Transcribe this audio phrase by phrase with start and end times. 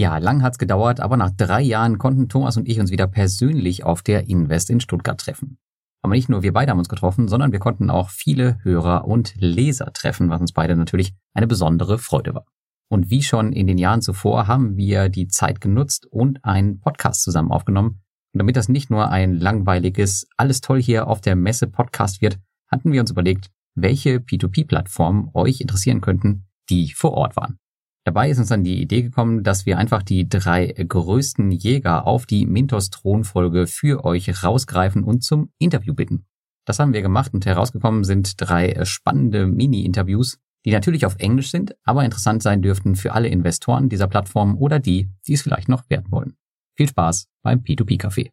[0.00, 3.84] Ja, lang hat's gedauert, aber nach drei Jahren konnten Thomas und ich uns wieder persönlich
[3.84, 5.58] auf der Invest in Stuttgart treffen.
[6.00, 9.34] Aber nicht nur wir beide haben uns getroffen, sondern wir konnten auch viele Hörer und
[9.36, 12.46] Leser treffen, was uns beide natürlich eine besondere Freude war.
[12.88, 17.22] Und wie schon in den Jahren zuvor haben wir die Zeit genutzt und einen Podcast
[17.22, 18.00] zusammen aufgenommen.
[18.32, 22.38] Und damit das nicht nur ein langweiliges, alles toll hier auf der Messe Podcast wird,
[22.68, 27.58] hatten wir uns überlegt, welche P2P-Plattformen euch interessieren könnten, die vor Ort waren.
[28.10, 32.26] Dabei ist uns dann die Idee gekommen, dass wir einfach die drei größten Jäger auf
[32.26, 36.26] die Mintos Thronfolge für euch rausgreifen und zum Interview bitten.
[36.66, 41.76] Das haben wir gemacht und herausgekommen sind drei spannende Mini-Interviews, die natürlich auf Englisch sind,
[41.84, 45.88] aber interessant sein dürften für alle Investoren dieser Plattform oder die, die es vielleicht noch
[45.88, 46.34] werden wollen.
[46.76, 48.32] Viel Spaß beim P2P-Café.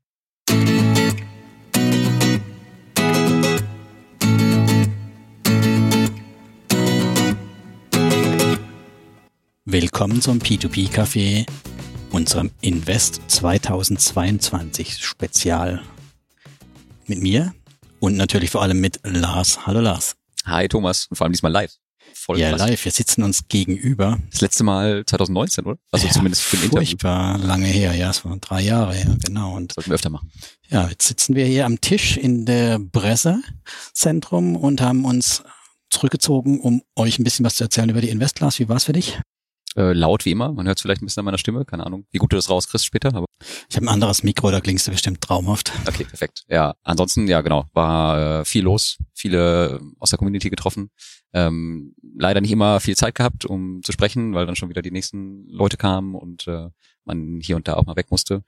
[9.70, 11.45] Willkommen zum P2P-Café,
[12.12, 15.82] unserem Invest 2022 Spezial.
[17.05, 17.54] Mit mir
[17.99, 19.68] und natürlich vor allem mit Lars.
[19.68, 20.15] Hallo Lars.
[20.46, 21.74] Hi Thomas und vor allem diesmal live.
[22.13, 22.62] Voll ja, krass.
[22.62, 22.85] live.
[22.85, 24.18] Wir sitzen uns gegenüber.
[24.32, 25.77] Das letzte Mal 2019, oder?
[25.91, 27.48] Also ja, zumindest für den Furchtbar Interview.
[27.49, 29.57] lange her, ja, es waren drei Jahre her, genau.
[29.57, 30.31] Und Sollten wir öfter machen.
[30.70, 35.43] Ja, jetzt sitzen wir hier am Tisch in der Pressezentrum und haben uns
[35.90, 38.59] zurückgezogen, um euch ein bisschen was zu erzählen über die Investclass.
[38.59, 39.20] Wie war's für dich?
[39.78, 40.52] Äh, laut wie immer.
[40.52, 42.50] Man hört es vielleicht ein bisschen an meiner Stimme, keine Ahnung, wie gut du das
[42.50, 43.14] rauskriegst später.
[43.14, 43.28] Aber
[43.70, 45.72] ich habe ein anderes Mikro, da klingst du bestimmt traumhaft.
[45.88, 46.46] Okay, perfekt.
[46.50, 50.90] Ja, ansonsten, ja genau, war äh, viel los, viele aus der Community getroffen.
[51.32, 54.90] Ähm, leider nicht immer viel Zeit gehabt, um zu sprechen, weil dann schon wieder die
[54.90, 56.70] nächsten Leute kamen und äh,
[57.05, 58.44] man hier und da auch mal weg musste.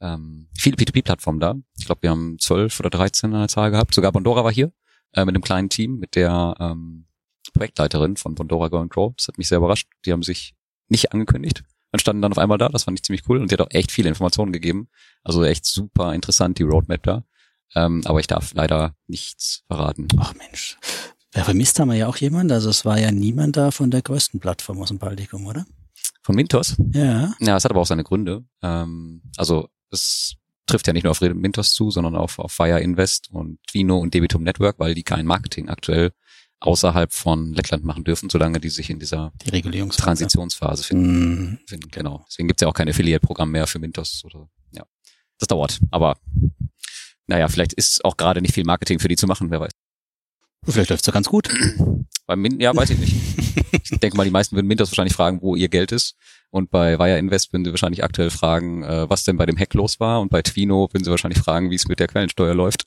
[0.00, 1.56] Ähm, viele P2P-Plattformen da.
[1.76, 3.94] Ich glaube, wir haben zwölf oder dreizehn an der Zahl gehabt.
[3.94, 4.72] Sogar Bondora war hier
[5.12, 7.04] äh, mit einem kleinen Team, mit der ähm,
[7.52, 9.12] Projektleiterin von Bondora Go and Grow.
[9.18, 9.86] Das hat mich sehr überrascht.
[10.06, 10.54] Die haben sich
[10.90, 12.68] nicht angekündigt und standen dann auf einmal da.
[12.68, 14.88] Das fand ich ziemlich cool und die hat auch echt viele Informationen gegeben.
[15.24, 17.24] Also echt super interessant, die Roadmap da.
[17.74, 20.08] Ähm, aber ich darf leider nichts verraten.
[20.18, 20.78] Ach Mensch.
[21.34, 22.50] Ja, vermisst haben wir ja auch jemand.
[22.50, 25.64] Also es war ja niemand da von der größten Plattform aus dem Baltikum, oder?
[26.22, 26.76] Von Mintos?
[26.92, 27.32] Ja.
[27.38, 28.44] Ja, es hat aber auch seine Gründe.
[28.62, 30.34] Ähm, also es
[30.66, 34.14] trifft ja nicht nur auf Mintos zu, sondern auch auf Fire Invest und Twino und
[34.14, 36.12] Debitum Network, weil die kein Marketing aktuell
[36.60, 41.52] außerhalb von Lettland machen dürfen, solange die sich in dieser die Transitionsphase finden.
[41.52, 41.58] Mm.
[41.66, 41.90] finden.
[41.90, 42.24] Genau.
[42.28, 44.84] Deswegen gibt's ja auch kein Affiliate-Programm mehr für Mintos oder ja.
[45.38, 45.80] Das dauert.
[45.90, 46.18] Aber
[47.26, 49.70] naja, vielleicht ist auch gerade nicht viel Marketing für die zu machen, wer weiß.
[50.66, 51.48] Vielleicht läuft's ja ganz gut.
[52.26, 53.14] Beim Min ja, weiß ich nicht.
[53.90, 56.16] ich denke mal, die meisten würden Mintos wahrscheinlich fragen, wo ihr Geld ist.
[56.50, 59.72] Und bei Wire Invest würden sie wahrscheinlich aktuell fragen, äh, was denn bei dem Hack
[59.74, 60.20] los war.
[60.20, 62.86] Und bei Twino würden sie wahrscheinlich fragen, wie es mit der Quellensteuer läuft.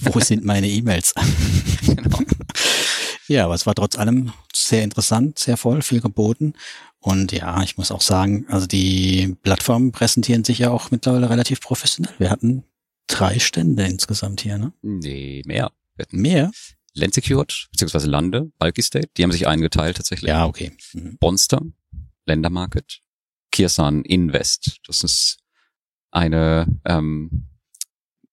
[0.00, 1.14] wo sind meine E-Mails?
[1.86, 2.18] genau.
[3.30, 6.54] Ja, aber es war trotz allem sehr interessant, sehr voll, viel geboten.
[6.98, 11.60] Und ja, ich muss auch sagen, also die Plattformen präsentieren sich ja auch mittlerweile relativ
[11.60, 12.12] professionell.
[12.18, 12.64] Wir hatten
[13.06, 14.72] drei Stände insgesamt hier, ne?
[14.82, 15.70] Nee, mehr.
[16.10, 16.50] Mehr?
[16.94, 20.28] Land Secured, beziehungsweise Lande, Bulky State, die haben sich eingeteilt tatsächlich.
[20.28, 20.72] Ja, okay.
[20.92, 21.16] Mhm.
[21.20, 21.62] Bonster,
[22.26, 23.00] Ländermarket,
[23.52, 24.80] Kirsan Invest.
[24.88, 25.38] Das ist
[26.10, 27.46] eine ähm,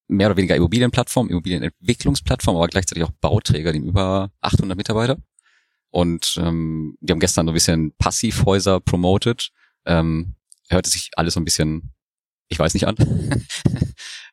[0.08, 5.18] mehr oder weniger Immobilienplattform, Immobilienentwicklungsplattform, aber gleichzeitig auch Bauträger, die haben über 800 Mitarbeiter.
[5.90, 9.50] Und ähm, die haben gestern so ein bisschen Passivhäuser promoted.
[9.86, 10.34] Ähm,
[10.68, 11.92] hörte sich alles so ein bisschen,
[12.48, 12.96] ich weiß nicht an.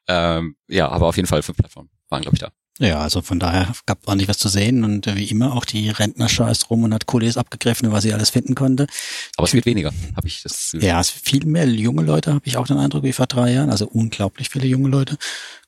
[0.08, 2.52] ähm, ja, aber auf jeden Fall fünf Plattformen waren, glaube ich, da.
[2.80, 5.90] Ja, also von daher gab ordentlich was zu sehen und äh, wie immer auch die
[5.90, 8.88] Rentner scheißt rum und hat Kulis abgegriffen, was sie alles finden konnte.
[9.38, 10.75] Aber es wird weniger, habe ich das.
[10.81, 13.69] Ja, es viel mehr junge Leute, habe ich auch den Eindruck, wie vor drei Jahren.
[13.69, 15.18] Also unglaublich viele junge Leute.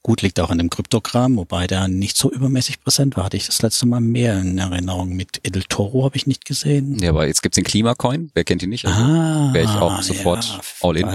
[0.04, 3.24] Gut, liegt auch an dem Kryptogramm, wobei der nicht so übermäßig präsent war.
[3.24, 5.16] Hatte ich das letzte Mal mehr in Erinnerung.
[5.16, 7.00] Mit Edel Toro habe ich nicht gesehen.
[7.00, 8.32] Ja, aber jetzt gibt's den Klimacoin.
[8.34, 8.86] Wer kennt ihn nicht?
[8.86, 11.08] Also ah, wäre ich auch sofort ja, all in.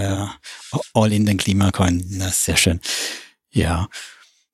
[0.94, 2.02] All in den Klimacoin.
[2.18, 2.80] Das ist sehr schön.
[3.50, 3.88] Ja.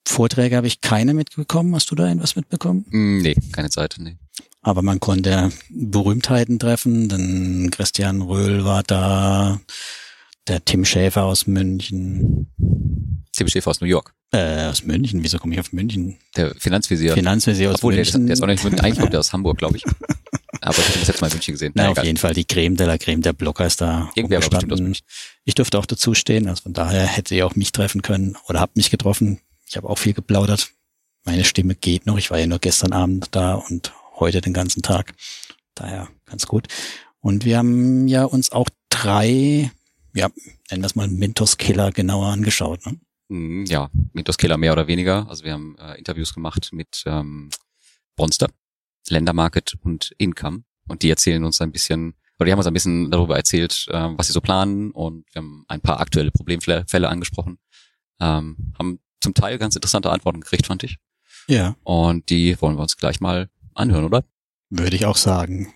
[0.07, 1.75] Vorträge habe ich keine mitbekommen.
[1.75, 2.87] Hast du da irgendwas mitbekommen?
[2.91, 4.17] Mm, nee, keine Zeit, nee.
[4.63, 9.61] Aber man konnte Berühmtheiten treffen, denn Christian Röhl war da,
[10.49, 12.53] der Tim Schäfer aus München.
[13.37, 14.15] Tim Schäfer aus New York.
[14.31, 16.19] Äh, aus München, wieso komme ich auf München?
[16.37, 17.15] Der Finanzvisier.
[17.15, 18.23] Finanzvisier aus Obwohl, München.
[18.23, 19.85] Der, der ist auch nicht München, eigentlich kommt der aus Hamburg, glaube ich.
[20.61, 21.73] Aber ich habe das jetzt mal in München gesehen.
[21.75, 24.43] Na, Na auf jeden Fall, die Creme de la Creme der Blocker ist da Irgendwer
[24.43, 25.07] war bestimmt aus München.
[25.45, 28.61] Ich durfte auch dazu stehen, also von daher hätte ihr auch mich treffen können oder
[28.61, 29.41] habt mich getroffen.
[29.69, 30.73] Ich habe auch viel geplaudert.
[31.25, 32.17] Meine Stimme geht noch.
[32.17, 35.15] Ich war ja nur gestern Abend da und heute den ganzen Tag.
[35.75, 36.69] Daher ganz gut.
[37.21, 39.71] Und wir haben ja uns auch drei,
[40.15, 40.31] ja,
[40.71, 42.87] nennen wir es mal Mentos Killer genauer angeschaut.
[42.87, 42.99] Ne?
[43.29, 45.29] Mhm, ja, Mentos Killer mehr oder weniger.
[45.29, 47.51] Also wir haben äh, Interviews gemacht mit ähm,
[48.17, 48.49] Bronster,
[49.09, 50.63] Ländermarket und Income.
[50.89, 54.09] Und die erzählen uns ein bisschen, Aber die haben uns ein bisschen darüber erzählt, äh,
[54.17, 57.59] was sie so planen und wir haben ein paar aktuelle Problemfälle angesprochen.
[58.21, 60.99] Ähm, haben zum Teil ganz interessante Antworten gekriegt, fand ich.
[61.49, 61.77] Ja.
[61.83, 64.25] Und die wollen wir uns gleich mal anhören, oder?
[64.71, 65.73] Würde ich auch sagen.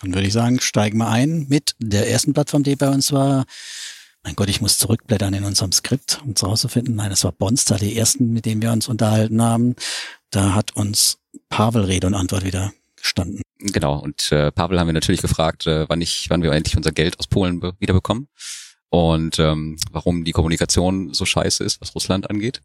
[0.00, 3.44] Dann würde ich sagen, steigen wir ein mit der ersten Plattform, die bei uns war.
[4.22, 6.96] Mein Gott, ich muss zurückblättern in unserem Skript, um es rauszufinden.
[6.96, 9.74] Nein, das war Bonster, die ersten, mit denen wir uns unterhalten haben.
[10.30, 11.18] Da hat uns
[11.48, 13.42] Pavel Rede und Antwort wieder gestanden.
[13.58, 16.92] Genau, und äh, Pavel haben wir natürlich gefragt, äh, wann, ich, wann wir endlich unser
[16.92, 18.28] Geld aus Polen be wiederbekommen
[18.90, 22.62] und ähm, warum die Kommunikation so scheiße ist, was Russland angeht.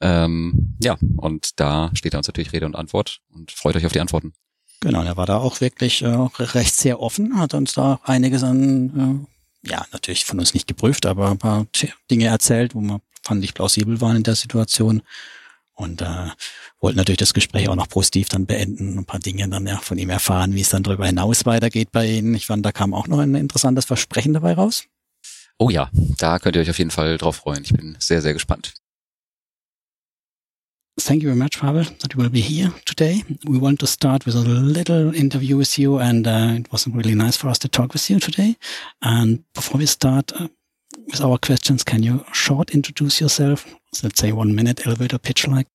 [0.00, 3.92] Ähm, ja, und da steht er uns natürlich Rede und Antwort und freut euch auf
[3.92, 4.32] die Antworten.
[4.80, 9.26] Genau, er war da auch wirklich äh, recht sehr offen, hat uns da einiges an,
[9.64, 11.66] äh, ja, natürlich von uns nicht geprüft, aber ein paar
[12.10, 15.02] Dinge erzählt, wo man fand ich plausibel waren in der Situation.
[15.74, 16.30] Und äh,
[16.80, 19.98] wollten natürlich das Gespräch auch noch positiv dann beenden, ein paar Dinge dann ja von
[19.98, 22.34] ihm erfahren, wie es dann darüber hinaus weitergeht bei Ihnen.
[22.34, 24.84] Ich fand, da kam auch noch ein interessantes Versprechen dabei raus.
[25.58, 27.64] Oh ja, da könnt ihr euch auf jeden Fall drauf freuen.
[27.64, 28.74] Ich bin sehr, sehr gespannt.
[30.98, 33.22] Thank you very much, Pavel, that you will be here today.
[33.46, 37.14] We want to start with a little interview with you, and uh, it was really
[37.14, 38.56] nice for us to talk with you today.
[39.02, 40.48] And before we start uh,
[41.06, 43.66] with our questions, can you short introduce yourself?
[44.02, 45.66] Let's say one minute elevator pitch like.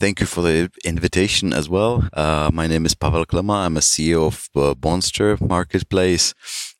[0.00, 2.08] Thank you for the invitation as well.
[2.12, 3.64] Uh, my name is Pavel Klema.
[3.64, 6.34] I'm a CEO of uh, Bonster Marketplace.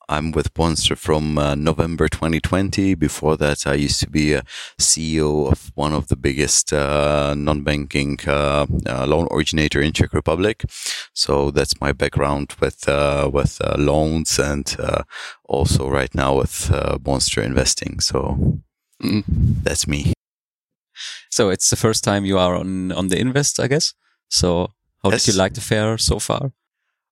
[0.08, 2.94] I'm with Bondster from uh, November 2020.
[2.94, 4.42] Before that, I used to be a
[4.78, 10.64] CEO of one of the biggest uh, non-banking uh, uh loan originator in Czech Republic.
[11.12, 14.76] So that's my background with uh, with uh, loans and
[15.44, 16.70] also right now with
[17.02, 18.00] Bondster investing.
[18.00, 18.60] So
[19.02, 19.24] mm.
[19.62, 20.12] that's me.
[21.30, 23.94] So it's the first time you are on on the invest, I guess.
[24.30, 24.72] So
[25.02, 25.26] how yes.
[25.26, 26.52] did you like the fair so far?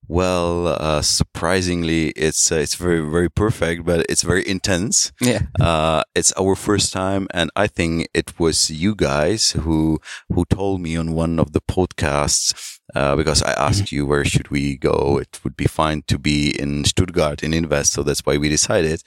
[0.09, 5.13] Well, uh, surprisingly, it's uh, it's very very perfect, but it's very intense.
[5.21, 10.01] Yeah, uh, it's our first time, and I think it was you guys who
[10.33, 13.97] who told me on one of the podcasts uh, because I asked mm-hmm.
[13.97, 15.19] you where should we go.
[15.19, 19.03] It would be fine to be in Stuttgart in Invest, so that's why we decided.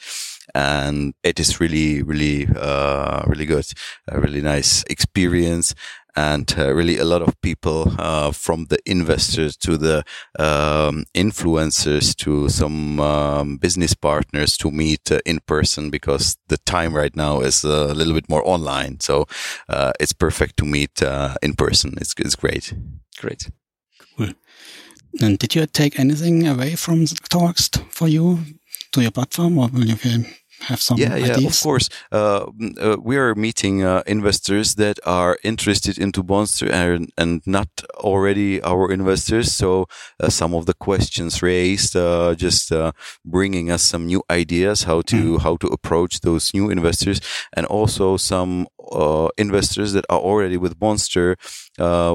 [0.55, 3.67] And it is really, really, uh, really good.
[4.07, 5.75] A really nice experience
[6.15, 10.03] and uh, really a lot of people uh, from the investors to the
[10.37, 16.93] um, influencers to some um, business partners to meet uh, in person because the time
[16.93, 18.99] right now is a little bit more online.
[18.99, 19.25] So
[19.67, 21.93] uh, it's perfect to meet uh, in person.
[21.97, 22.73] It's, it's great.
[23.19, 23.49] Great.
[24.17, 24.33] Cool.
[25.21, 28.39] And did you take anything away from the talks for you
[28.91, 29.95] to your platform or will you
[30.61, 31.41] have some yeah, ideas?
[31.41, 31.89] Yeah, of course.
[32.11, 32.45] Uh,
[32.79, 38.61] uh, we are meeting uh, investors that are interested into Bondster and, and not already
[38.63, 39.51] our investors.
[39.53, 39.87] So
[40.19, 42.91] uh, some of the questions raised, uh, just uh,
[43.25, 45.41] bringing us some new ideas how to mm.
[45.41, 47.21] how to approach those new investors,
[47.53, 48.67] and also some
[49.37, 51.35] investors that are already with Bondster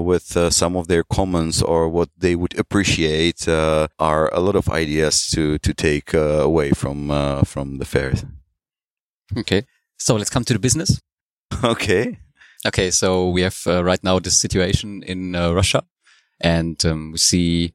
[0.05, 5.29] with some of their comments or what they would appreciate are a lot of ideas
[5.31, 7.09] to to take away from
[7.45, 8.15] from the fair.
[9.37, 9.65] Okay.
[9.99, 11.01] So let's come to the business.
[11.63, 12.19] Okay.
[12.67, 12.91] Okay.
[12.91, 15.85] So we have uh, right now this situation in uh, Russia
[16.41, 17.75] and um, we see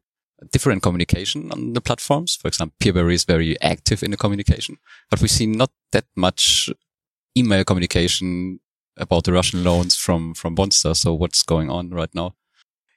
[0.52, 2.36] different communication on the platforms.
[2.36, 4.78] For example, Peerberry is very active in the communication,
[5.10, 6.70] but we see not that much
[7.38, 8.60] email communication
[8.98, 10.96] about the Russian loans from, from Bondster.
[10.96, 12.36] So what's going on right now?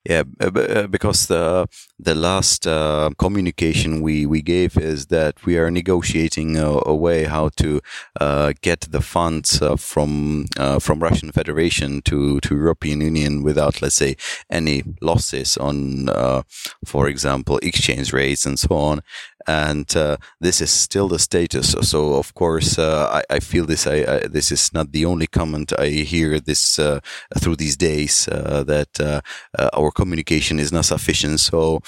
[0.04, 1.68] Yeah, uh, because the
[2.00, 7.24] the last uh, communication we, we gave is that we are negotiating a, a way
[7.24, 7.80] how to
[8.20, 13.80] uh, get the funds uh, from uh, from Russian Federation to to European Union without,
[13.80, 14.16] let's say,
[14.50, 16.42] any losses on, uh,
[16.84, 19.02] for example, exchange rates and so on
[19.46, 21.74] and uh, this is still the status.
[21.82, 23.86] So, of course, uh, I, I, feel this.
[23.86, 27.00] I, I, this is not the only comment I hear this uh,
[27.38, 29.20] through these days uh, that uh,
[29.58, 31.40] uh, our communication is not sufficient.
[31.40, 31.80] So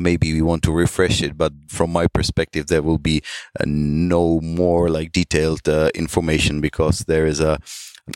[0.00, 1.36] maybe we want to refresh it.
[1.36, 3.22] But from my perspective, there will be
[3.64, 7.58] no more like detailed information because there is a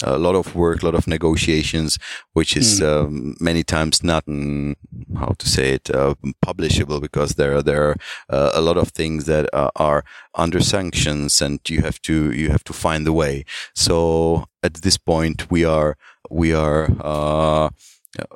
[0.02, 1.98] a lot of work, a lot of negotiations,
[2.32, 2.86] which is mm.
[2.86, 4.76] um, many times not mm,
[5.18, 7.96] how to say it uh, publishable because there are there are
[8.28, 10.04] uh, a lot of things that uh, are
[10.34, 13.44] under sanctions, and you have to you have to find the way.
[13.74, 15.96] So at this point, we are
[16.30, 17.70] we are uh,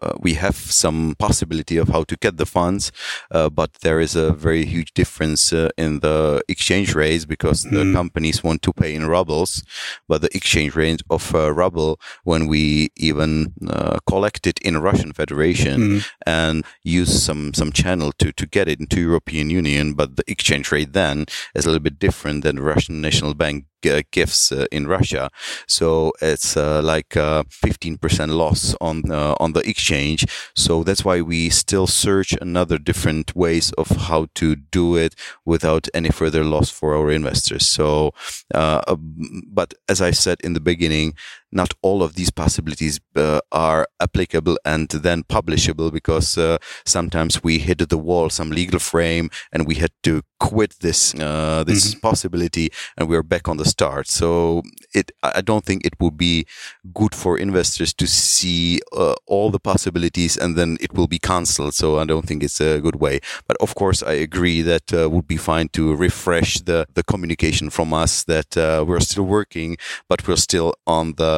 [0.03, 2.93] uh, we have some possibility of how to get the funds,
[3.31, 7.85] uh, but there is a very huge difference uh, in the exchange rates because the
[7.85, 7.93] Mm.
[7.93, 9.63] companies want to pay in rubles,
[10.09, 15.13] but the exchange rate of uh, ruble, when we even uh, collect it in Russian
[15.13, 16.05] Federation Mm.
[16.27, 20.71] and use some some channel to to get it into European Union, but the exchange
[20.73, 24.67] rate then is a little bit different than the Russian National Bank uh, gives uh,
[24.71, 25.31] in Russia.
[25.67, 30.25] So it's uh, like uh, 15% loss on on the exchange.
[30.55, 35.15] So that's why we still search another different ways of how to do it
[35.45, 37.67] without any further loss for our investors.
[37.67, 38.13] So,
[38.51, 41.15] but as I said in the beginning,
[41.55, 47.59] not all of these possibilities uh, are applicable and then publishable because uh, sometimes we
[47.59, 52.71] hit the wall, some legal frame, and we had to quit this uh, this possibility,
[52.97, 54.07] and we're back on the start.
[54.09, 54.63] So
[54.95, 56.47] it, I don't think it would be
[56.93, 61.75] good for investors to see uh, all the possibilities and then it will be cancelled.
[61.75, 63.21] So I don't think it's a good way.
[63.49, 67.71] But of course, I agree that uh, would be fine to refresh the the communication
[67.71, 69.71] from us that uh, we're still working,
[70.09, 71.35] but we're still on the,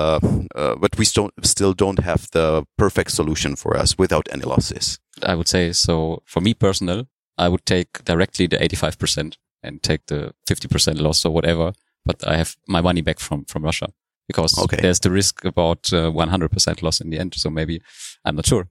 [0.55, 4.99] uh, but we still still don't have the perfect solution for us without any losses.
[5.23, 6.23] I would say so.
[6.25, 7.05] For me personal,
[7.45, 11.73] I would take directly the 85% and take the 50% loss or whatever.
[12.05, 13.89] But I have my money back from, from Russia
[14.29, 14.79] because Okay.
[14.81, 17.35] there's the risk about uh, 100% loss in the end.
[17.35, 17.81] So maybe
[18.25, 18.69] I'm not sure.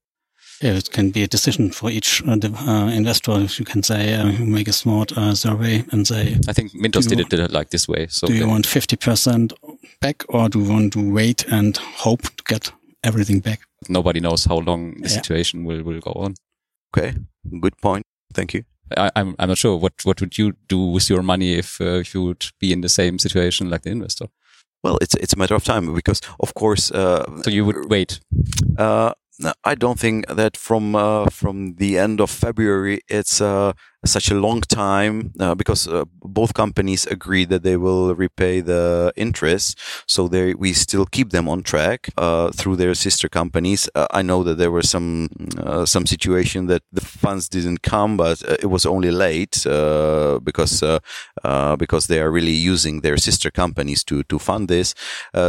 [0.61, 3.39] Yeah, it can be a decision for each uh, the, uh, investor.
[3.39, 7.07] You can say, uh, you make a smart uh, survey and say, I think Mintos
[7.09, 8.07] did it, did it like this way.
[8.09, 9.51] So do you they- want 50%
[10.01, 12.71] back or do you want to wait and hope to get
[13.03, 13.59] everything back?
[13.87, 15.15] nobody knows how long the Yeah.
[15.21, 16.33] situation will, will go on.
[16.97, 17.13] Okay,
[17.61, 18.03] good point.
[18.33, 18.63] Thank you.
[18.97, 19.75] I, I'm, I'm not sure.
[19.77, 22.81] What, what would you do with your money if, uh, if you would be in
[22.81, 24.25] the same situation like the investor?
[24.83, 28.19] Well, it's it's a matter of time because, of course, uh, So you would wait.
[28.77, 29.13] Uh, no,
[29.65, 33.73] I don't think that from uh, from the end of February it's uh,
[34.05, 39.11] such a long time uh, because uh, both companies agreed that they will repay the
[39.17, 39.77] interest,
[40.07, 43.89] so they we still keep them on track uh, through their sister companies.
[43.93, 45.27] Uh, I know that there were some
[45.85, 49.63] some situation that the funds didn't come, but it was only late
[50.43, 50.81] because
[51.77, 54.95] because they are really using their sister companies to to fund this.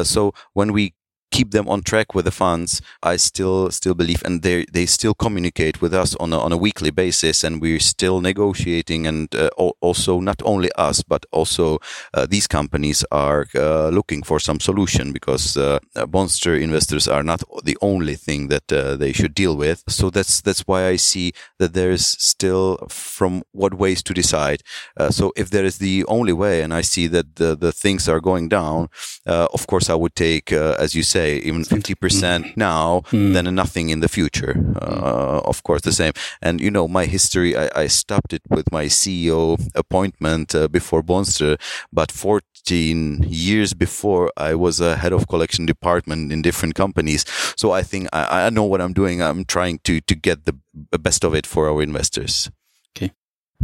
[0.02, 0.94] So when we
[1.30, 2.80] keep them on track with the funds.
[3.02, 6.56] I still still believe, and they they still communicate with us on a, on a
[6.56, 9.06] weekly basis, and we're still negotiating.
[9.06, 9.48] And uh,
[9.80, 11.78] also, not only us, but also
[12.14, 17.22] uh, these companies are uh, looking for some solution because uh, uh, Bondster investors are
[17.22, 19.82] not the only thing that uh, they should deal with.
[19.88, 24.62] So that's that's why I see that there is still from what ways to decide.
[24.96, 28.08] Uh, so if there is the only way, and I see that the the things
[28.08, 28.88] are going down,
[29.26, 33.32] of course I would take, as you say, even fifty percent now, Mm.
[33.34, 34.52] then nothing in the future.
[34.86, 36.12] Uh, of course, the same.
[36.46, 39.40] And you know, my history, I, I stopped it with my CEO
[39.74, 41.52] appointment uh, before Bondster,
[41.92, 47.24] but 14 years before I was a head of collection department in different companies.
[47.56, 49.22] So I think I, I know what I'm doing.
[49.22, 50.54] I'm trying to, to get the
[50.98, 52.50] best of it for our investors.
[52.96, 53.12] Okay.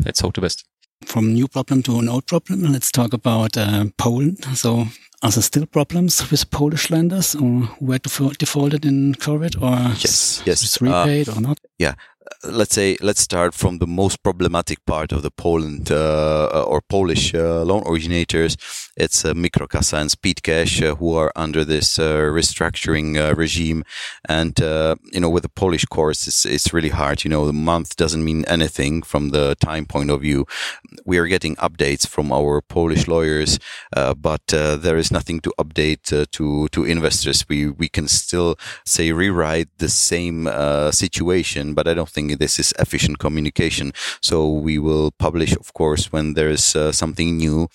[0.04, 0.64] Let's hope the best.
[1.06, 4.44] From new problem to an old problem, let's talk about uh, Poland.
[4.54, 4.86] So,
[5.22, 10.62] are there still problems with Polish lenders or defo- defaulted in COVID or Yes, yes.
[10.62, 11.58] it's Uh, repaid or not?
[11.78, 11.94] Yeah.
[12.44, 17.34] Let's say let's start from the most problematic part of the Poland uh, or Polish
[17.34, 18.56] uh, loan originators.
[18.96, 23.84] It's uh, Mikrokasa and Speedcash uh, who are under this uh, restructuring uh, regime,
[24.28, 27.24] and uh, you know with the Polish courts, it's it's really hard.
[27.24, 30.44] You know, the month doesn't mean anything from the time point of view.
[31.06, 33.58] We are getting updates from our Polish lawyers,
[33.94, 37.46] but there is nothing to update to to investors.
[37.48, 40.46] We we can still say rewrite the same
[40.92, 43.92] situation, but I don't think this is efficient communication.
[44.20, 47.68] So we will publish, of course, when there is something new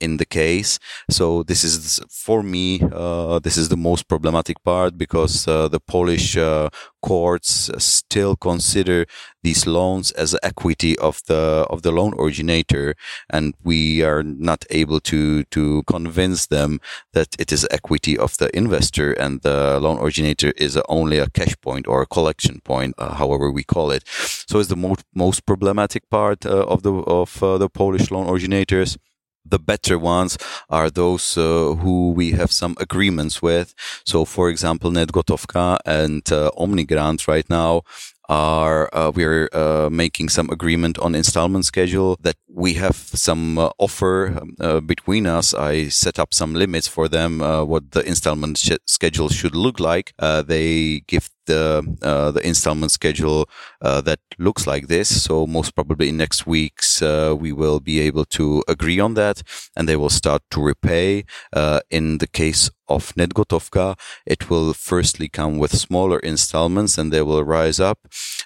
[0.00, 0.78] in the case.
[1.18, 2.66] So this is for me,
[3.02, 6.68] uh, this is the most problematic part because uh, the Polish uh,
[7.02, 9.06] courts still consider
[9.42, 12.94] these loans as equity of the of the loan originator,
[13.28, 16.80] and we are not able to to convince them
[17.12, 21.54] that it is equity of the investor and the loan originator is only a cash
[21.60, 24.02] point or a collection point, uh, however we call it.
[24.48, 28.26] So it's the most most problematic part uh, of the of uh, the Polish loan
[28.32, 28.96] originators.
[29.44, 30.38] The better ones
[30.70, 33.74] are those uh, who we have some agreements with.
[34.04, 37.82] So, for example, Netgotowka and uh, Omnigrant right now
[38.28, 43.68] are uh, we're uh, making some agreement on installment schedule that we have some uh,
[43.78, 48.02] offer um, uh, between us i set up some limits for them uh, what the
[48.06, 53.48] installment sh- schedule should look like uh, they give the uh, the installment schedule
[53.80, 55.22] uh, that looks like this.
[55.22, 59.42] So most probably in next weeks uh, we will be able to agree on that,
[59.76, 61.24] and they will start to repay.
[61.52, 67.22] Uh, in the case of Netgotovka, it will firstly come with smaller installments and they
[67.22, 67.98] will rise up.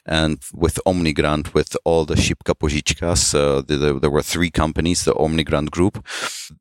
[0.06, 5.14] And with OmniGrant, with all the Shipka Požičkas, uh, there, there, were three companies, the
[5.14, 6.04] OmniGrant group,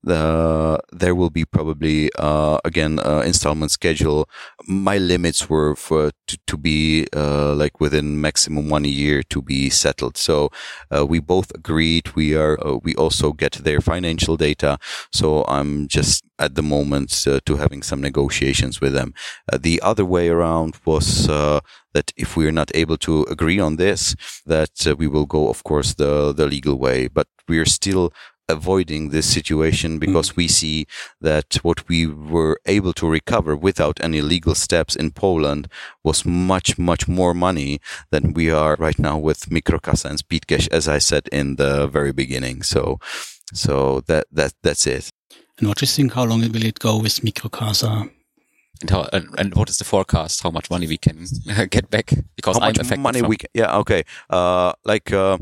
[0.08, 4.28] uh, there will be probably, again, installment schedule.
[4.68, 9.70] My limits were for, to, to be, uh, like within maximum one year to be
[9.70, 10.18] settled.
[10.18, 10.52] So,
[10.96, 12.16] uh, we both agreed.
[12.16, 14.78] We are, we also get their financial data.
[15.12, 17.10] So I'm just at the moment
[17.46, 19.14] to having some negotiations with them.
[19.52, 21.60] Uh, the other way around was uh,
[21.94, 24.16] that if we are not able to agree on this,
[24.46, 27.08] that uh, we will go, of course, the the legal way.
[27.08, 28.14] But we are still
[28.50, 30.38] avoiding this situation because mm.
[30.38, 30.86] we see
[31.22, 35.68] that what we were able to recover without any legal steps in Poland
[36.04, 40.88] was much, much more money than we are right now with Mikrokasa and Speedcash, as
[40.88, 42.64] I said in the very beginning.
[42.64, 43.00] So,
[43.54, 45.10] so that, that, that's it.
[45.60, 46.14] And what do you think?
[46.14, 48.10] How long will it go with Mikrokasa?
[48.82, 50.44] And how and, and what is the forecast?
[50.44, 51.26] How much money we can
[51.72, 52.14] get back?
[52.36, 53.30] Because how I'm much money from.
[53.30, 55.12] we can, yeah okay uh, like.
[55.12, 55.40] Uh,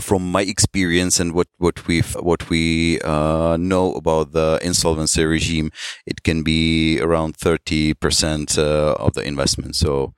[0.00, 5.70] from my experience and what what we what we uh, know about the insolvency regime,
[6.06, 9.76] it can be around thirty percent uh, of the investment.
[9.76, 10.14] So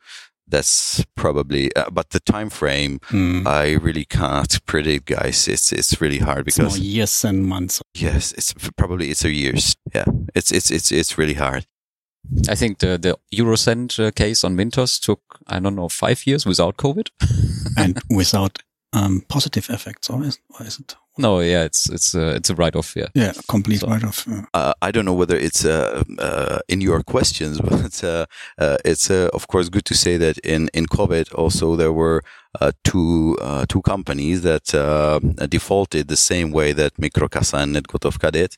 [0.46, 3.46] that's probably uh, but the time frame mm.
[3.46, 5.48] i really can't predict guys.
[5.48, 7.82] It's it's really hard because it's years and months.
[7.94, 9.74] Yes it's probably it's a years.
[9.94, 10.04] Yeah
[10.34, 11.66] it's it's it's it's really hard.
[12.48, 16.46] I think the the eurocent uh, case on mintos took i don't know five years
[16.46, 17.08] without covid.
[17.76, 18.58] And without
[18.94, 22.56] um, positive effects or is, or is it no, yeah, it's it's a it's a
[22.56, 22.96] write off.
[22.96, 24.26] Yeah, yeah, complete so, write off.
[24.28, 24.46] Yeah.
[24.52, 28.26] Uh, I don't know whether it's uh, uh, in your questions, but uh,
[28.58, 32.22] uh, it's uh, of course good to say that in in COVID also there were
[32.82, 33.36] two
[33.68, 34.64] two companies that
[35.48, 38.56] defaulted the same way that Mikrokasa and Netgotovka did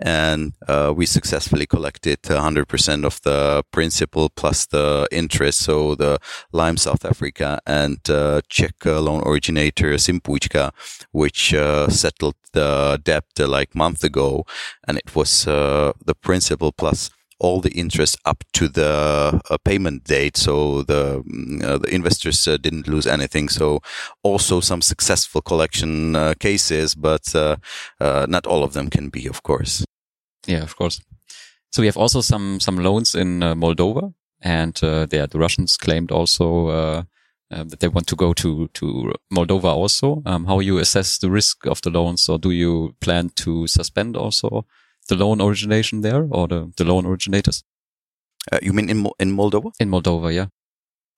[0.00, 5.60] and uh, we successfully collected 100% of the principal plus the interest.
[5.60, 6.18] So the
[6.52, 10.72] Lime South Africa and uh, Czech uh, loan originator Simpuichka,
[11.12, 14.44] which uh, settled the debt uh, like month ago,
[14.86, 20.02] and it was uh, the principal plus all the interest up to the uh, payment
[20.04, 20.36] date.
[20.36, 23.48] So the mm, uh, the investors uh, didn't lose anything.
[23.48, 23.80] So
[24.22, 27.34] also some successful collection cases, but
[28.00, 29.87] not all of them can be, of course.
[30.48, 31.00] Yeah, of course.
[31.70, 35.76] So we have also some some loans in uh, Moldova, and uh, there the Russians
[35.76, 37.02] claimed also uh,
[37.54, 40.22] uh, that they want to go to to Moldova also.
[40.26, 44.16] Um, how you assess the risk of the loans, or do you plan to suspend
[44.16, 44.64] also
[45.08, 47.64] the loan origination there, or the the loan originators?
[48.52, 49.70] Uh, you mean in in Moldova?
[49.80, 50.46] In Moldova, yeah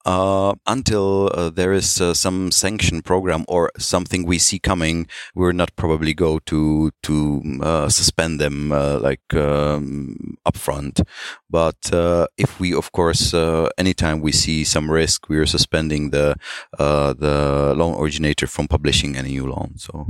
[0.06, 5.52] uh, until uh, there is uh, some sanction program or something we see coming, we're
[5.52, 11.02] not probably go to to uh, suspend them uh, like um, upfront.
[11.50, 11.90] But
[12.36, 13.34] if we, of course,
[13.76, 16.36] anytime we see some risk, we are suspending the
[16.78, 19.76] the loan originator from publishing any new loan.
[19.76, 20.06] So.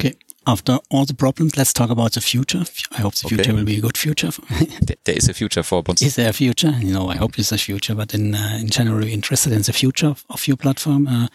[0.00, 2.64] Okay after all the problems, let's talk about the future.
[2.92, 3.52] I hope the future okay.
[3.52, 4.30] will be a good future.
[5.04, 6.02] there is a future for Bonds.
[6.02, 6.70] Is there a future?
[6.80, 9.72] You know, I hope there's a future, but in, uh, in general, interested in the
[9.72, 11.06] future of, of your platform.
[11.06, 11.28] Uh,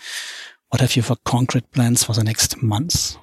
[0.69, 3.17] what have you for concrete plans for the next months?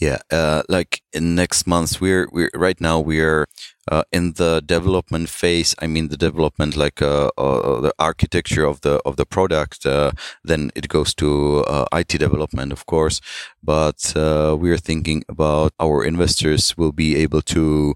[0.00, 3.46] Yeah, uh, like in next month, we're we're right now we're
[3.90, 5.74] uh, in the development phase.
[5.80, 9.86] I mean, the development like uh, uh the architecture of the of the product.
[9.86, 10.10] Uh,
[10.42, 13.20] then it goes to uh, IT development, of course.
[13.62, 14.12] But
[14.60, 17.94] we are thinking about our investors will be able to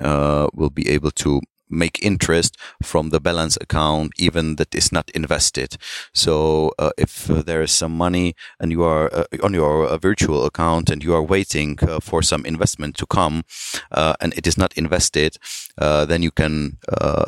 [0.00, 5.76] will be able to make interest from the balance account, even that is not invested.
[6.12, 9.98] So uh, if uh, there is some money and you are uh, on your uh,
[9.98, 13.44] virtual account and you are waiting uh, for some investment to come
[13.90, 15.36] uh, and it is not invested,
[15.78, 16.78] then you can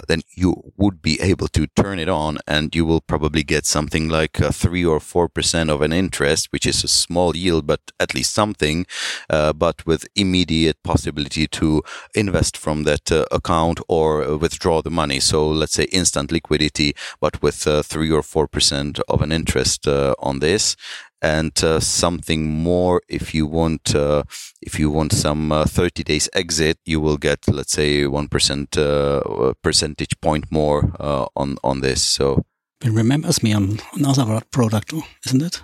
[0.08, 4.08] then you would be able to turn it on and you will probably get something
[4.08, 8.14] like three or four percent of an interest, which is a small yield, but at
[8.14, 8.86] least something,
[9.28, 11.82] but with immediate possibility to
[12.14, 15.20] invest from that account or withdraw the money.
[15.20, 19.86] So let's say instant liquidity, but with uh, three or four percent of an interest
[19.86, 20.76] uh, on this.
[21.20, 24.22] And uh, something more if you want uh,
[24.62, 28.76] if you want some uh, 30 days exit, you will get let's say one percent
[28.76, 30.92] uh, percentage point more
[31.34, 32.02] on on this.
[32.02, 32.44] So
[32.84, 34.92] it remembers me on another product,
[35.26, 35.62] isn't it?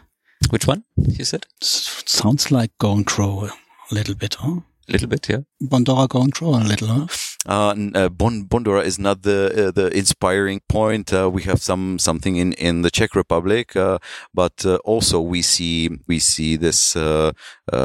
[0.51, 0.85] Which one?
[0.97, 3.51] You said sounds like going through
[3.91, 4.61] a little bit, huh?
[4.89, 5.41] A little bit, yeah.
[5.69, 7.07] Bondora through a little, huh?
[7.47, 11.13] uh, uh, bon- Bondora is not the uh, the inspiring point.
[11.13, 13.99] Uh, we have some something in, in the Czech Republic, uh,
[14.33, 16.95] but uh, also we see we see this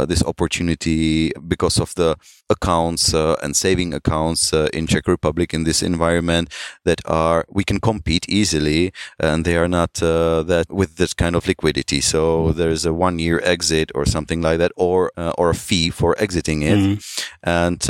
[0.07, 2.15] this opportunity because of the
[2.49, 6.51] accounts and saving accounts in Czech Republic in this environment
[6.85, 11.47] that are we can compete easily and they are not that with this kind of
[11.47, 12.01] liquidity.
[12.01, 16.15] So there's a one year exit or something like that, or or a fee for
[16.17, 17.68] exiting it, mm-hmm.
[17.69, 17.81] And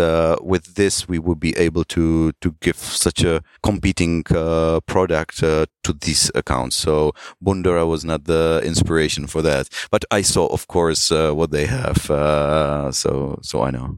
[0.42, 5.66] with this we would be able to to give such a competing uh, product uh,
[5.84, 6.76] to these accounts.
[6.76, 11.52] So Bondora was not the inspiration for that, but I saw, of course, uh, what
[11.52, 12.10] they have.
[12.10, 13.98] Uh, so so I know.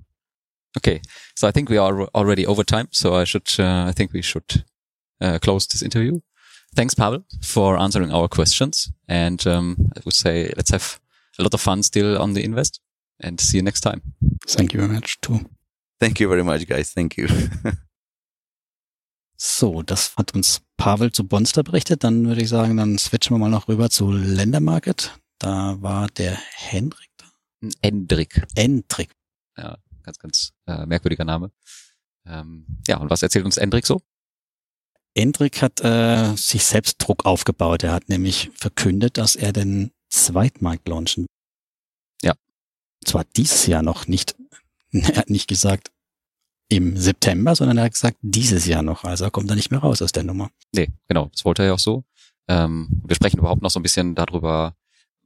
[0.78, 1.02] Okay,
[1.36, 2.88] so I think we are already over time.
[2.92, 4.64] So I should uh, I think we should
[5.22, 6.20] uh, close this interview.
[6.76, 8.92] Thanks, Pavel, for answering our questions.
[9.08, 11.00] And um, I would say let's have
[11.40, 12.80] a lot of fun still on the invest
[13.20, 14.02] and see you next time.
[14.48, 15.40] Thank you very much too.
[16.02, 16.96] Thank you very much, guys.
[16.96, 17.28] Thank you.
[19.38, 22.04] so, das hat uns Pavel zu Bonster berichtet.
[22.04, 25.16] Dann würde ich sagen, dann switchen wir mal noch rüber zu Ländermarket.
[25.38, 27.28] Da war der Hendrik da.
[27.82, 28.42] Endrik.
[28.56, 29.12] Endrik.
[29.56, 31.52] Ja, ganz, ganz äh, merkwürdiger Name.
[32.26, 34.02] Ähm, ja, und was erzählt uns Endrik so?
[35.14, 37.84] Endrik hat äh, sich selbst Druck aufgebaut.
[37.84, 41.28] Er hat nämlich verkündet, dass er den Zweitmarkt launchen.
[42.24, 42.34] Ja.
[43.06, 44.36] Zwar dieses Jahr noch, nicht
[45.12, 45.92] er hat nicht gesagt
[46.70, 49.04] im September, sondern er hat gesagt dieses Jahr noch.
[49.04, 50.52] Also er kommt da nicht mehr raus aus der Nummer.
[50.74, 51.30] Nee, genau.
[51.34, 52.06] Das wollte er ja auch so.
[52.48, 54.76] Ähm, wir sprechen überhaupt noch so ein bisschen darüber,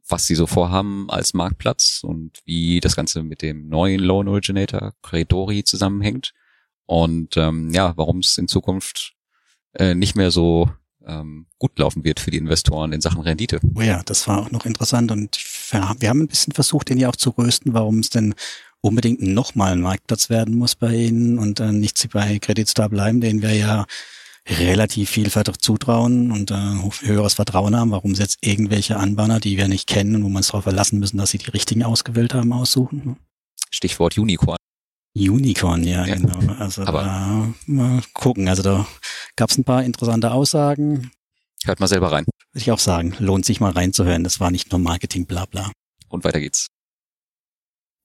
[0.08, 4.93] was sie so vorhaben als Marktplatz und wie das Ganze mit dem neuen Loan Originator
[5.01, 6.34] Credori zusammenhängt
[6.86, 9.13] und ähm, ja, warum es in Zukunft
[9.73, 10.69] äh, nicht mehr so
[11.06, 13.60] ähm, gut laufen wird für die Investoren in Sachen Rendite.
[13.75, 15.38] Oh ja, das war auch noch interessant und
[15.71, 18.36] wir haben ein bisschen versucht, den ja auch zu rösten, warum es denn
[18.86, 23.19] unbedingt nochmal ein Marktplatz werden muss bei ihnen und äh, nicht bei Credit Star bleiben,
[23.19, 23.86] denen wir ja
[24.48, 29.67] relativ viel zutrauen und äh, höheres Vertrauen haben, warum sie jetzt irgendwelche Anbahner, die wir
[29.67, 32.54] nicht kennen und wo wir uns darauf verlassen müssen, dass sie die richtigen ausgewählt haben,
[32.54, 33.17] aussuchen.
[33.71, 34.58] Stichwort Unicorn.
[35.15, 36.15] Unicorn, ja, ja.
[36.15, 36.54] genau.
[36.60, 38.48] Also Aber da, mal gucken.
[38.48, 38.86] Also da
[39.36, 41.12] gab es ein paar interessante Aussagen.
[41.63, 42.26] Hört mal selber rein.
[42.26, 44.24] Würde ich auch sagen, lohnt sich mal reinzuhören.
[44.24, 45.71] Das war nicht nur Marketing, bla bla.
[46.10, 46.67] Und weiter geht's.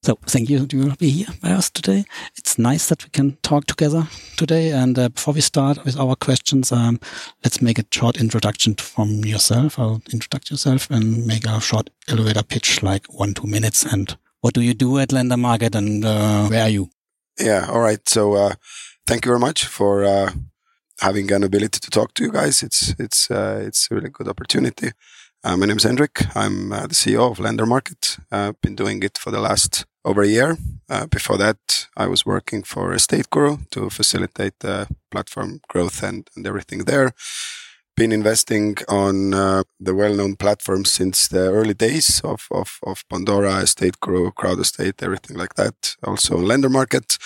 [0.03, 2.05] So thank you to be here by us today.
[2.35, 4.71] It's nice that we can talk together today.
[4.71, 6.99] And uh, before we start with our questions, um,
[7.43, 9.77] let's make a short introduction from yourself.
[9.77, 13.83] I'll introduce yourself and make a short elevator pitch, like one, two minutes.
[13.83, 16.89] And what do you do at Lendermarket and uh, where are you?
[17.39, 17.67] Yeah.
[17.69, 18.01] All right.
[18.09, 18.55] So, uh,
[19.05, 20.31] thank you very much for uh,
[20.99, 22.63] having an ability to talk to you guys.
[22.63, 24.93] It's, it's, uh, it's a really good opportunity.
[25.43, 26.35] Uh, my name is Hendrik.
[26.35, 28.19] I'm the CEO of Lendermarket.
[28.31, 30.57] I've been doing it for the last over a year.
[30.89, 36.29] Uh, before that, I was working for Estate Guru to facilitate the platform growth and,
[36.35, 37.13] and everything there.
[37.95, 43.61] Been investing on uh, the well-known platforms since the early days of, of, of Bondora,
[43.61, 45.95] Estate Guru, Crowd Estate, everything like that.
[46.03, 47.17] Also Lendermarket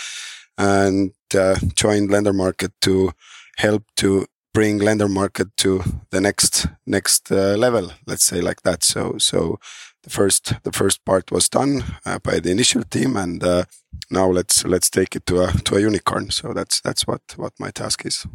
[0.57, 3.11] and uh, joined Lendermarket to
[3.57, 7.91] help to bring Lendermarket to the next next uh, level.
[8.07, 8.83] Let's say like that.
[8.83, 9.59] So so
[10.06, 13.63] the first the first part was done uh, by the initial team, and uh,
[14.10, 16.32] now let's let's take it to a to a unicorn.
[16.32, 18.26] So that's that's what what my task is.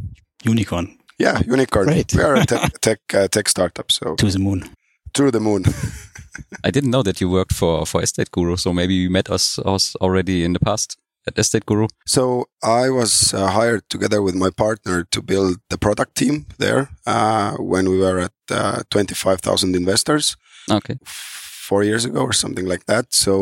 [0.44, 0.98] Unicorn.
[1.18, 1.86] Yeah, unicorn.
[1.86, 2.14] Great.
[2.14, 3.90] We are a tech tech, uh, tech startup.
[3.90, 4.70] So to the moon.
[5.12, 5.64] To the moon.
[6.64, 9.58] I didn't know that you worked for for Estate Guru, so maybe you met us,
[9.58, 11.86] us already in the past at Estate Guru.
[12.06, 16.88] So I was uh, hired together with my partner to build the product team there
[17.06, 20.36] uh, when we were at uh, 25,000 investors.
[20.70, 20.98] Okay
[21.70, 23.06] four years ago or something like that.
[23.24, 23.32] So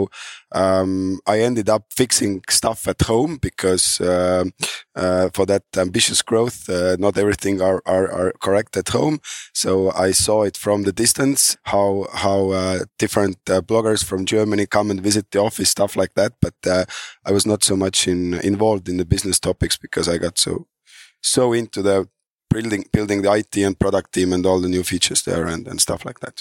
[0.52, 0.92] um,
[1.34, 4.44] I ended up fixing stuff at home because uh,
[5.02, 9.16] uh, for that ambitious growth, uh, not everything are, are, are correct at home.
[9.62, 9.70] So
[10.06, 11.90] I saw it from the distance how
[12.24, 16.32] how uh, different uh, bloggers from Germany come and visit the office, stuff like that.
[16.44, 16.84] But uh,
[17.28, 20.52] I was not so much in, involved in the business topics because I got so
[21.34, 21.98] so into the
[22.54, 25.80] building building the IT and product team and all the new features there and, and
[25.80, 26.36] stuff like that.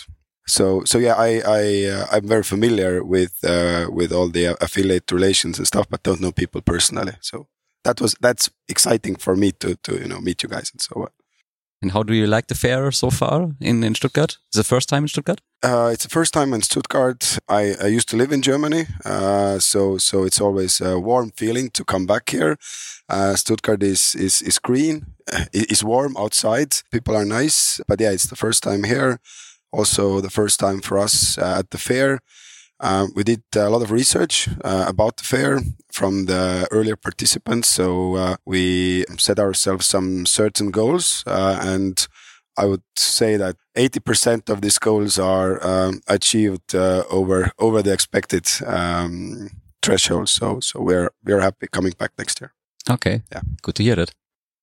[0.48, 5.12] So so yeah, I I uh, I'm very familiar with uh, with all the affiliate
[5.12, 7.14] relations and stuff, but don't know people personally.
[7.22, 7.48] So
[7.84, 11.02] that was that's exciting for me to to you know meet you guys and so
[11.02, 11.10] on.
[11.82, 14.40] And how do you like the fair so far in, in Stuttgart?
[14.52, 15.42] Is the first time in Stuttgart?
[15.64, 17.38] Uh, it's the first time in Stuttgart.
[17.48, 21.70] I, I used to live in Germany, uh, so so it's always a warm feeling
[21.72, 22.58] to come back here.
[23.10, 25.06] Uh, Stuttgart is is is green,
[25.54, 26.84] is warm outside.
[26.92, 29.20] People are nice, but yeah, it's the first time here
[29.72, 32.20] also the first time for us uh, at the fair.
[32.80, 35.60] Um, we did a lot of research uh, about the fair
[35.92, 37.68] from the earlier participants.
[37.70, 42.08] So uh, we set ourselves some certain goals, uh, and
[42.56, 47.94] I would say that 80% of these goals are um, achieved uh, over over the
[47.94, 49.50] expected um,
[49.82, 50.30] threshold.
[50.30, 52.52] So so we're we're happy coming back next year.
[52.90, 53.22] Okay.
[53.32, 53.42] Yeah.
[53.62, 54.12] Good to hear that.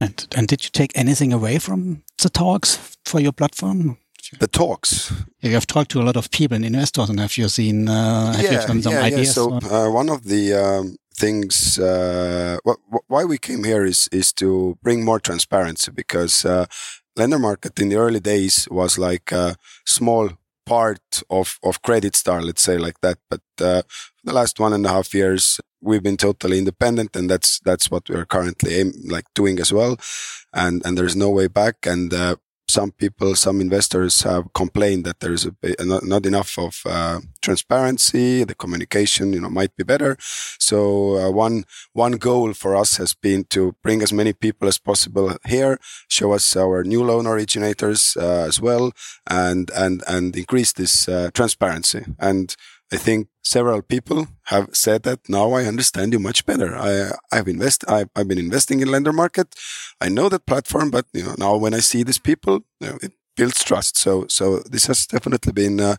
[0.00, 3.96] And and did you take anything away from the talks for your platform?
[4.40, 5.12] The talks.
[5.40, 7.88] Yeah, You have talked to a lot of people and investors, and have you seen?
[7.88, 9.34] Uh, have you some, some ideas?
[9.34, 14.32] So uh, one of the um, things uh, wh- why we came here is is
[14.32, 16.66] to bring more transparency because uh,
[17.16, 20.30] lender market in the early days was like a small
[20.66, 23.82] part of of credit star let's say like that but uh,
[24.24, 28.08] the last one and a half years we've been totally independent and that's that's what
[28.08, 29.96] we're currently aim, like doing as well
[30.52, 35.20] and and there's no way back and uh, some people, some investors have complained that
[35.20, 38.44] there's a, not, not enough of uh, transparency.
[38.44, 40.16] The communication, you know, might be better.
[40.58, 44.78] So uh, one one goal for us has been to bring as many people as
[44.78, 48.92] possible here, show us our new loan originators uh, as well,
[49.28, 52.04] and and and increase this uh, transparency.
[52.18, 52.56] And
[52.94, 56.76] I think several people have said that now I understand you much better.
[56.76, 59.48] I, I've invest, I've, I've been investing in lender market.
[60.00, 62.98] I know that platform, but you know, now when I see these people, you know,
[63.02, 63.98] it builds trust.
[63.98, 65.96] So, so this has definitely been uh,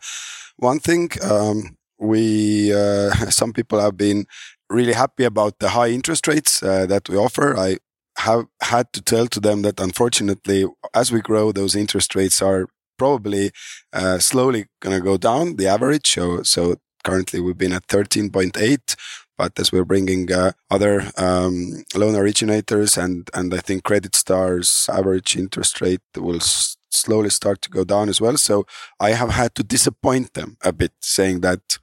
[0.55, 1.09] one thing.
[1.21, 4.25] Um, we, uh, some people have been
[4.69, 7.57] really happy about the high interest rates uh, that we offer.
[7.57, 7.77] I
[8.19, 12.67] have had to tell to them that unfortunately, as we grow, those interest rates are
[12.97, 13.51] probably
[13.93, 16.07] uh, slowly going to go down the average.
[16.13, 18.95] So, so currently we've been at 13.8.
[19.37, 24.89] But as we're bringing uh, other um, loan originators and, and I think Credit Star's
[24.91, 28.37] average interest rate will s- slowly start to go down as well.
[28.37, 28.65] So
[28.99, 31.79] I have had to disappoint them a bit saying that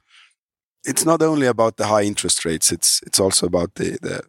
[0.83, 2.71] it's not only about the high interest rates.
[2.71, 4.23] It's, it's also about the, the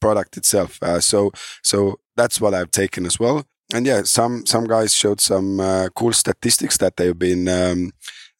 [0.00, 0.82] product itself.
[0.82, 1.30] Uh, so,
[1.62, 5.88] so that's what I've taken as well and yeah, some some guys showed some uh,
[5.94, 7.92] cool statistics that they've been um,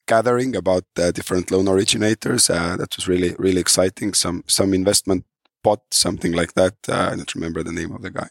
[0.06, 2.50] gathering about uh, different loan originators.
[2.50, 4.14] Uh, that was really really exciting.
[4.14, 5.24] Some some investment
[5.62, 6.74] pot, something like that.
[6.88, 8.28] Uh, I don't remember the name of the guy.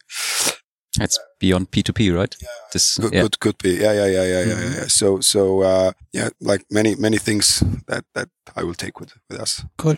[0.99, 2.35] It's beyond P2P, right?
[2.41, 3.21] Yeah, this could, yeah.
[3.21, 3.71] could could be.
[3.71, 4.73] Yeah, yeah, yeah, yeah, mm-hmm.
[4.73, 4.87] yeah, yeah.
[4.87, 9.39] So so uh, yeah, like many many things that that I will take with with
[9.39, 9.63] us.
[9.77, 9.95] Cool.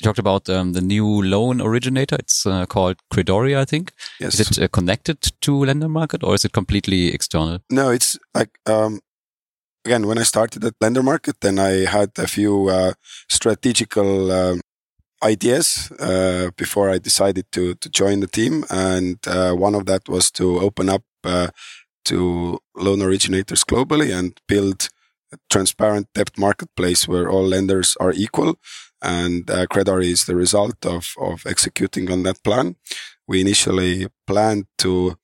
[0.00, 2.16] You talked about um, the new loan originator.
[2.18, 3.92] It's uh, called Credori, I think.
[4.18, 4.40] Yes.
[4.40, 7.58] Is it uh, connected to Lendermarket or is it completely external?
[7.68, 9.00] No, it's like um,
[9.84, 12.92] again when I started at Lendermarket, then I had a few uh,
[13.28, 14.60] strategical um,
[15.22, 20.08] ideas uh, before I decided to to join the team, and uh, one of that
[20.08, 21.48] was to open up uh,
[22.04, 24.88] to loan originators globally and build
[25.32, 28.56] a transparent debt marketplace where all lenders are equal
[29.02, 32.76] and uh, Credori is the result of, of executing on that plan.
[33.26, 35.16] We initially planned to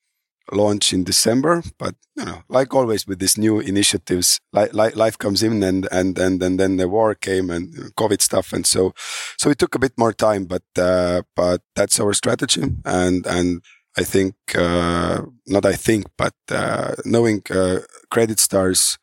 [0.53, 5.19] launch in December, but you know, like always with these new initiatives, li- li- life
[5.19, 8.53] comes in and, and, and, and then the war came and COVID stuff.
[8.53, 8.95] And so,
[9.39, 12.63] so it took a bit more time, but, uh, but that's our strategy.
[12.85, 13.63] And, and
[13.99, 17.81] I think, uh, not I think, but, uh, knowing, uh,
[18.11, 18.99] Credit Star's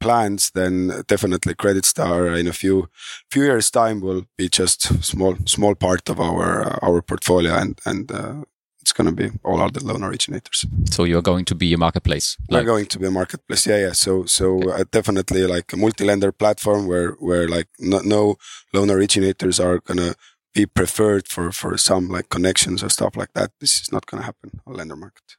[0.00, 2.88] plans, then definitely Credit Star in a few
[3.30, 7.80] few years time will be just small small part of our uh, our portfolio, and
[7.84, 8.42] and uh,
[8.88, 10.64] it's going to be all other loan originators.
[10.90, 12.36] So you're going to be a marketplace.
[12.48, 13.66] We're going to be a marketplace.
[13.66, 13.92] Yeah, yeah.
[13.92, 14.80] So so okay.
[14.80, 18.36] uh, definitely like a multi-lender platform where where like no, no
[18.72, 20.14] loan originators are going to
[20.54, 23.50] be preferred for for some like connections or stuff like that.
[23.60, 25.36] This is not going to happen on lender market.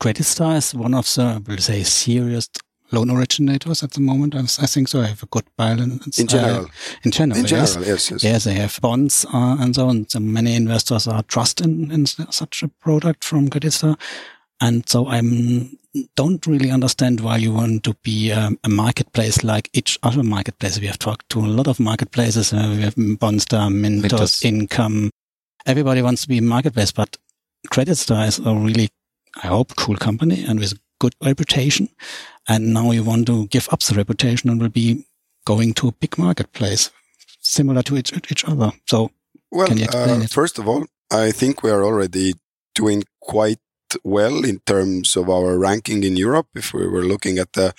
[0.00, 2.48] Credit Star is one of the, we'll say, serious
[2.94, 4.34] loan originators at the moment.
[4.34, 5.00] I think so.
[5.00, 6.18] I have a good balance.
[6.18, 6.66] In general.
[6.66, 6.68] Uh,
[7.02, 7.40] in general.
[7.40, 7.86] In general, yes.
[7.86, 8.10] yes.
[8.10, 8.24] yes.
[8.24, 10.08] Yes, they have bonds uh, and so on.
[10.08, 13.98] So many investors are trusting in such a product from Creditstar.
[14.60, 15.78] And so I'm
[16.16, 20.80] don't really understand why you want to be um, a marketplace like each other marketplace.
[20.80, 22.52] We have talked to a lot of marketplaces.
[22.52, 24.44] Uh, we have Bondster, Mintos, Mintos.
[24.44, 25.10] Income.
[25.66, 27.16] Everybody wants to be a marketplace, but
[27.70, 28.88] Creditstar is a really,
[29.42, 30.74] I hope, cool company and with
[31.04, 31.88] good reputation.
[32.48, 35.04] And now you want to give up the reputation and will be
[35.44, 36.90] going to a big marketplace
[37.40, 38.70] similar to each, each other.
[38.86, 39.10] So
[39.50, 40.30] well, can you explain uh, it?
[40.30, 42.34] First of all, I think we are already
[42.74, 43.60] doing quite
[44.02, 46.48] well in terms of our ranking in Europe.
[46.54, 47.72] If we were looking at the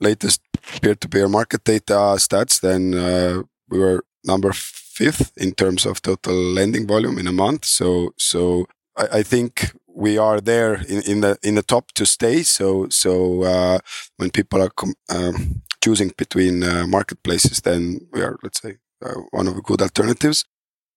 [0.00, 0.40] latest
[0.82, 6.86] peer-to-peer market data stats, then uh, we were number fifth in terms of total lending
[6.86, 7.64] volume in a month.
[7.64, 12.04] So, so I, I think we are there in, in, the in the top to
[12.04, 12.42] stay.
[12.42, 13.78] So, so uh,
[14.16, 19.20] when people are com- um, choosing between uh, marketplaces, then we are, let's say, uh,
[19.30, 20.44] one of the good alternatives.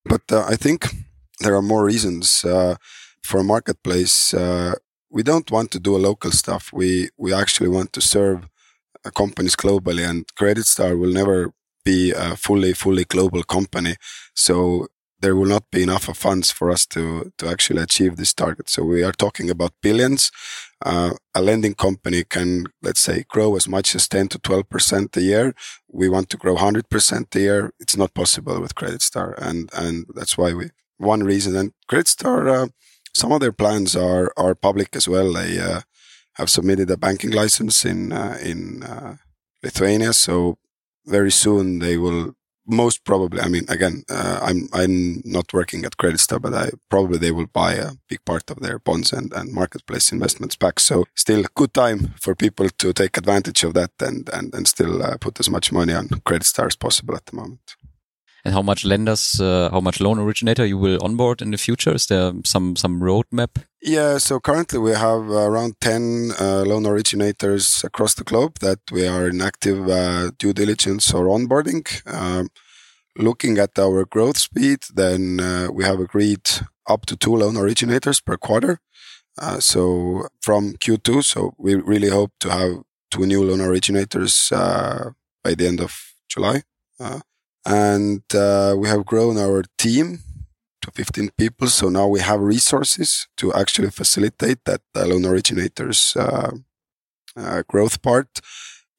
[0.05, 0.87] But uh, I think
[1.39, 2.75] there are more reasons uh,
[3.23, 4.33] for a marketplace.
[4.33, 4.75] Uh,
[5.09, 6.71] we don't want to do a local stuff.
[6.73, 8.49] We we actually want to serve
[9.15, 11.53] companies globally, and CreditStar will never
[11.85, 13.95] be a fully fully global company.
[14.33, 14.87] So
[15.19, 18.69] there will not be enough of funds for us to to actually achieve this target.
[18.69, 20.31] So we are talking about billions.
[20.85, 25.17] Uh, a lending company can, let's say, grow as much as 10 to 12 percent
[25.17, 25.53] a year.
[25.91, 27.73] We want to grow 100 percent a year.
[27.79, 31.55] It's not possible with CreditStar, and and that's why we one reason.
[31.55, 32.67] And CreditStar, uh,
[33.13, 35.33] some of their plans are are public as well.
[35.33, 35.81] They uh,
[36.33, 39.17] have submitted a banking license in uh, in uh,
[39.63, 40.57] Lithuania, so
[41.05, 42.35] very soon they will
[42.67, 47.17] most probably, I mean, again, uh, I'm I'm not working at CreditStar, but I probably
[47.17, 50.79] they will buy a big part of their bonds and, and marketplace investments back.
[50.79, 55.01] So still good time for people to take advantage of that and and and still
[55.01, 57.75] uh, put as much money on CreditStar as possible at the moment.
[58.47, 61.93] And how much lenders, uh, how much loan originator you will onboard in the future?
[61.93, 63.57] Is there some some roadmap?
[63.81, 69.05] Yeah, so currently we have around 10 uh, loan originators across the globe that we
[69.05, 71.83] are in active uh, due diligence or onboarding.
[72.05, 72.47] Um,
[73.17, 76.49] looking at our growth speed, then uh, we have agreed
[76.87, 78.79] up to two loan originators per quarter.
[79.37, 85.11] Uh, so from Q2, so we really hope to have two new loan originators uh,
[85.43, 86.63] by the end of July.
[86.97, 87.19] Uh,
[87.67, 90.19] and uh, we have grown our team
[90.81, 91.67] to 15 people.
[91.67, 96.51] So now we have resources to actually facilitate that uh, loan originators uh,
[97.35, 98.39] uh, growth part.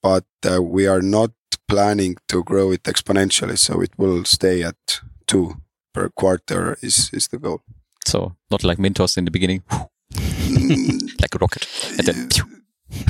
[0.03, 1.31] But uh, we are not
[1.67, 3.59] planning to grow it exponentially.
[3.59, 5.55] So it will stay at two
[5.95, 7.63] per quarter is, is the goal.
[8.07, 9.63] So not like Mintos in the beginning,
[11.21, 11.67] like a rocket.
[11.99, 12.29] And then,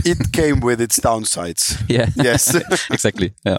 [0.04, 1.84] it came with its downsides.
[1.88, 2.08] yeah.
[2.16, 2.54] Yes.
[2.90, 3.34] exactly.
[3.44, 3.58] Yeah.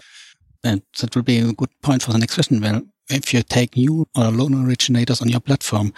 [0.62, 2.60] And that will be a good point for the next question.
[2.60, 5.92] Well, if you take new or loan originators on your platform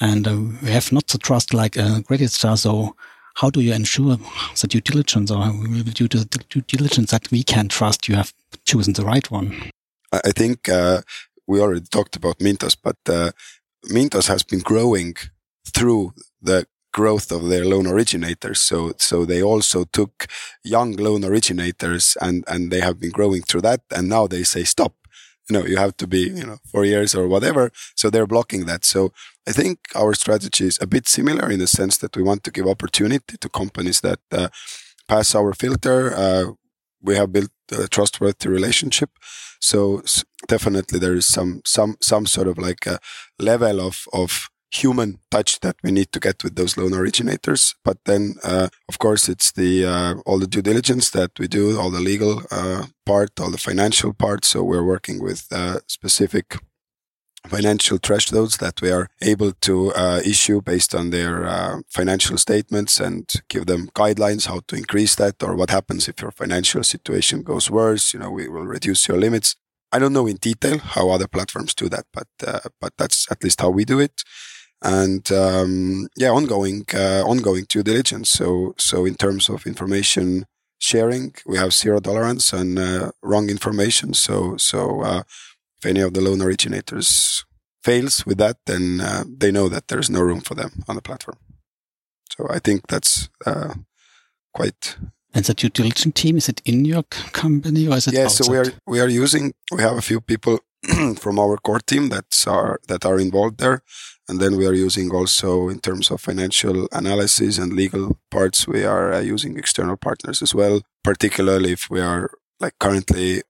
[0.00, 2.94] and uh, we have not the trust like a CreditStar, so
[3.34, 4.16] how do you ensure
[4.60, 5.50] the due diligence or
[5.92, 8.32] due to the due diligence that we can trust you have
[8.64, 9.70] chosen the right one?
[10.12, 11.02] I think uh,
[11.46, 13.32] we already talked about Mintos, but uh,
[13.86, 15.16] Mintos has been growing
[15.66, 18.60] through the growth of their loan originators.
[18.60, 20.26] So, so they also took
[20.62, 23.80] young loan originators and, and they have been growing through that.
[23.90, 24.94] And now they say, stop,
[25.48, 27.70] you know, you have to be, you know, four years or whatever.
[27.96, 28.84] So they're blocking that.
[28.84, 29.12] So
[29.46, 32.52] I think our strategy is a bit similar in the sense that we want to
[32.52, 34.48] give opportunity to companies that uh,
[35.08, 36.14] pass our filter.
[36.14, 36.52] Uh,
[37.02, 39.10] we have built a trustworthy relationship.
[39.60, 40.02] So
[40.46, 42.98] definitely there is some, some, some sort of like a
[43.38, 47.74] level of, of human touch that we need to get with those loan originators.
[47.84, 51.78] But then, uh, of course, it's the uh, all the due diligence that we do,
[51.78, 54.44] all the legal uh, part, all the financial part.
[54.44, 56.58] So we're working with uh, specific
[57.46, 62.98] financial thresholds that we are able to uh, issue based on their uh, financial statements
[62.98, 67.42] and give them guidelines how to increase that or what happens if your financial situation
[67.42, 68.14] goes worse.
[68.14, 69.56] You know, we will reduce your limits.
[69.92, 72.26] I don't know in detail how other platforms do that, but
[72.80, 74.24] but that's at least how we do it
[74.82, 78.30] and um, yeah, ongoing uh, ongoing due diligence.
[78.30, 80.46] So so in terms of information
[80.78, 84.14] sharing, we have zero tolerance on uh, wrong information.
[84.14, 85.22] So so uh,
[85.78, 87.44] if any of the loan originators
[87.82, 91.02] fails with that, then uh, they know that there's no room for them on the
[91.02, 91.38] platform.
[92.36, 93.74] So I think that's uh,
[94.52, 94.96] quite.
[95.34, 98.14] And the due diligence team is it in your company or is it?
[98.14, 98.44] Yeah, outside?
[98.44, 100.60] so we are we are using we have a few people
[101.18, 103.82] from our core team that's are that are involved there
[104.28, 108.84] and then we are using also in terms of financial analysis and legal parts, we
[108.84, 113.42] are uh, using external partners as well, particularly if we are like currently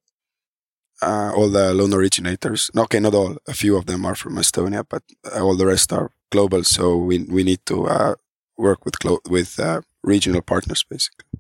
[1.01, 2.70] uh, all the loan originators.
[2.77, 3.37] Okay, not all.
[3.47, 6.64] A few of them are from Estonia, but uh, all the rest are global.
[6.64, 8.14] So we we need to uh,
[8.59, 8.97] work with
[9.29, 11.34] with uh, regional partners basically.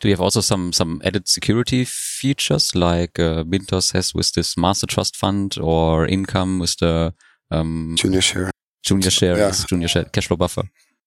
[0.00, 4.56] Do you have also some some added security features like uh, Mintos has with this
[4.56, 7.12] master trust fund or income with the
[7.50, 8.50] um, junior share.
[8.82, 9.46] Junior share, Yeah.
[9.46, 10.62] yes, junior share, cash flow buffer.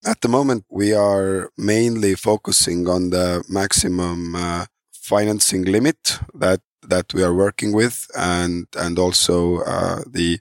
[0.06, 7.14] At the moment, we are mainly focusing on the maximum uh, financing limit that that
[7.14, 10.40] we are working with, and and also uh, the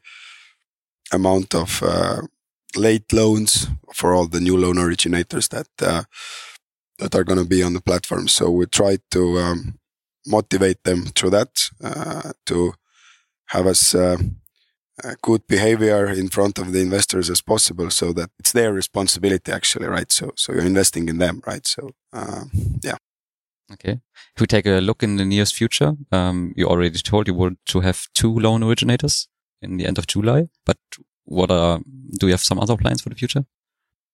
[1.13, 2.23] amount of uh,
[2.77, 6.03] late loans for all the new loan originators that uh,
[6.99, 8.29] that are going to be on the platform.
[8.29, 9.79] So we try to um,
[10.27, 12.75] motivate them through that uh, to
[13.49, 14.17] have uh,
[15.05, 19.53] uh, good behavior in front of the investors as possible so that it's their responsibility
[19.53, 22.45] actually right so so you're investing in them right so uh,
[22.83, 22.97] yeah
[23.73, 24.01] Okay.
[24.35, 27.59] If we take a look in the nearest future, um, you already told you want
[27.67, 29.29] to have two loan originators
[29.61, 30.79] in the end of July, but
[31.25, 31.81] what are,
[32.21, 33.45] do you have some other plans for the future?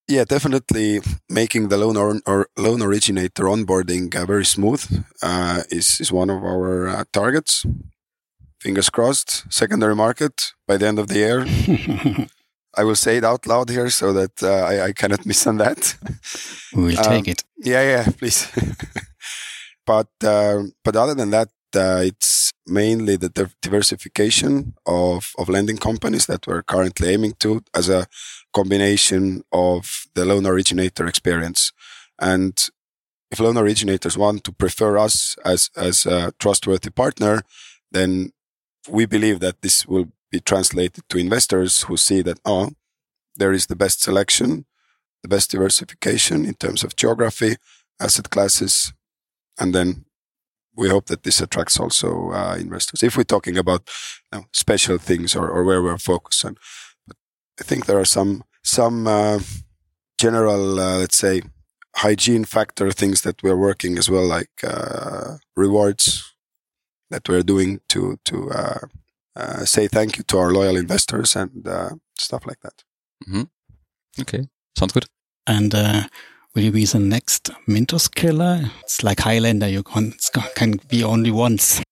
[0.09, 6.01] Yeah, definitely making the loan or, or loan originator onboarding uh, very smooth uh, is
[6.01, 7.65] is one of our uh, targets.
[8.61, 9.45] Fingers crossed.
[9.49, 11.47] Secondary market by the end of the year.
[12.75, 15.59] I will say it out loud here so that uh, I, I, cannot miss on
[15.59, 15.97] that.
[16.73, 17.45] We'll um, take it.
[17.59, 18.49] Yeah, yeah, please.
[19.87, 26.27] but uh, but other than that, uh, it's mainly the diversification of of lending companies
[26.27, 28.07] that we're currently aiming to as a
[28.53, 31.73] combination of the loan originator experience.
[32.19, 32.59] And
[33.31, 37.43] if loan originators want to prefer us as as a trustworthy partner,
[37.91, 38.33] then
[38.89, 42.71] we believe that this will be translated to investors who see that, oh,
[43.37, 44.65] there is the best selection,
[45.23, 47.57] the best diversification in terms of geography,
[48.01, 48.93] asset classes,
[49.59, 50.05] and then
[50.75, 53.03] we hope that this attracts also uh, investors.
[53.03, 53.89] If we're talking about
[54.33, 56.57] you know, special things or, or where we're focused on,
[57.61, 59.41] I think there are some some uh,
[60.19, 61.43] general, uh, let's say,
[61.97, 66.35] hygiene factor things that we're working as well, like uh, rewards
[67.11, 68.79] that we're doing to to uh,
[69.37, 72.85] uh, say thank you to our loyal investors and uh, stuff like that.
[73.27, 73.43] Mm-hmm.
[74.21, 74.49] Okay,
[74.79, 75.07] sounds good.
[75.47, 76.03] And uh,
[76.55, 78.71] will you be the next Mintos killer?
[78.83, 80.15] It's like Highlander; you can
[80.55, 81.83] can be only once.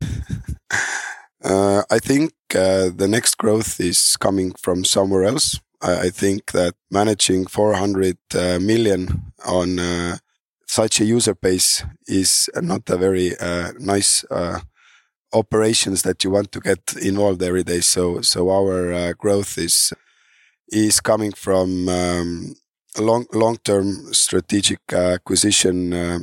[1.44, 5.58] Uh, I think uh, the next growth is coming from somewhere else.
[5.80, 10.20] I, I think that managing 400 uh, million on
[10.66, 13.32] such a user base is not a very
[13.78, 14.24] nice
[15.32, 17.80] operations that you want to get involved every day.
[17.80, 19.92] So so our uh, growth is
[20.68, 22.54] is coming from um,
[22.98, 26.18] long long term strategic acquisition uh,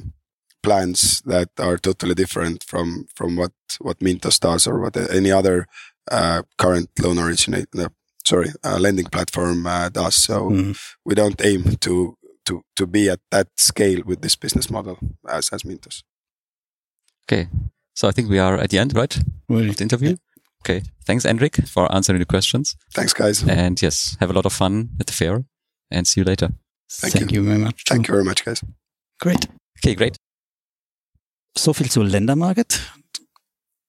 [0.61, 5.67] plans that are totally different from from what what Mintos does or what any other
[6.11, 7.89] uh, current loan originator
[8.25, 10.15] sorry lending platform uh, does.
[10.15, 10.77] So mm.
[11.05, 14.97] we don't aim to to to be at that scale with this business model
[15.27, 16.03] as as Mintos.
[17.25, 17.47] Okay,
[17.93, 19.15] so I think we are at the end, right?
[19.49, 20.17] Of the interview.
[20.63, 20.83] Okay.
[21.05, 22.75] Thanks, Endrik, for answering the questions.
[22.93, 23.43] Thanks, guys.
[23.43, 25.45] And yes, have a lot of fun at the fair
[25.89, 26.49] and see you later.
[26.91, 27.41] Thank, Thank you.
[27.41, 27.47] you.
[27.47, 27.83] very much.
[27.87, 28.63] Thank you very much, guys.
[29.21, 29.47] Great.
[29.79, 30.17] Okay, great.
[31.57, 32.79] So viel zu Ländermarket.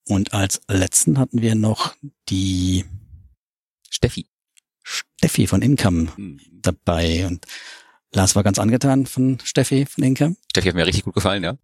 [0.07, 1.95] Und als letzten hatten wir noch
[2.29, 2.85] die
[3.89, 4.27] Steffi.
[4.83, 6.39] Steffi von Income hm.
[6.51, 7.27] dabei.
[7.27, 7.45] Und
[8.13, 10.35] Lars war ganz angetan von Steffi von Income.
[10.51, 11.57] Steffi hat mir richtig gut gefallen, ja.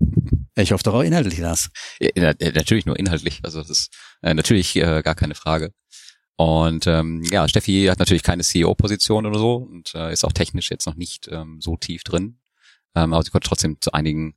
[0.55, 1.69] Ich hoffe doch auch inhaltlich, Lars.
[1.99, 3.41] Ja, natürlich nur inhaltlich.
[3.43, 5.73] Also das ist äh, natürlich äh, gar keine Frage.
[6.37, 10.69] Und ähm, ja, Steffi hat natürlich keine CEO-Position oder so und äh, ist auch technisch
[10.69, 12.39] jetzt noch nicht ähm, so tief drin.
[12.95, 14.35] Ähm, aber sie konnte trotzdem zu einigen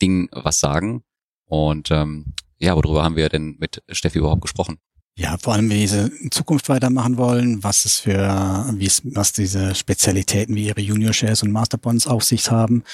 [0.00, 1.02] Dingen was sagen.
[1.46, 4.78] Und ähm, ja, worüber haben wir denn mit Steffi überhaupt gesprochen?
[5.16, 9.32] Ja, vor allem, wie sie in Zukunft weitermachen wollen, was es für, wie es, was
[9.32, 12.84] diese Spezialitäten wie ihre Junior Shares und Master Bonds auf sich haben.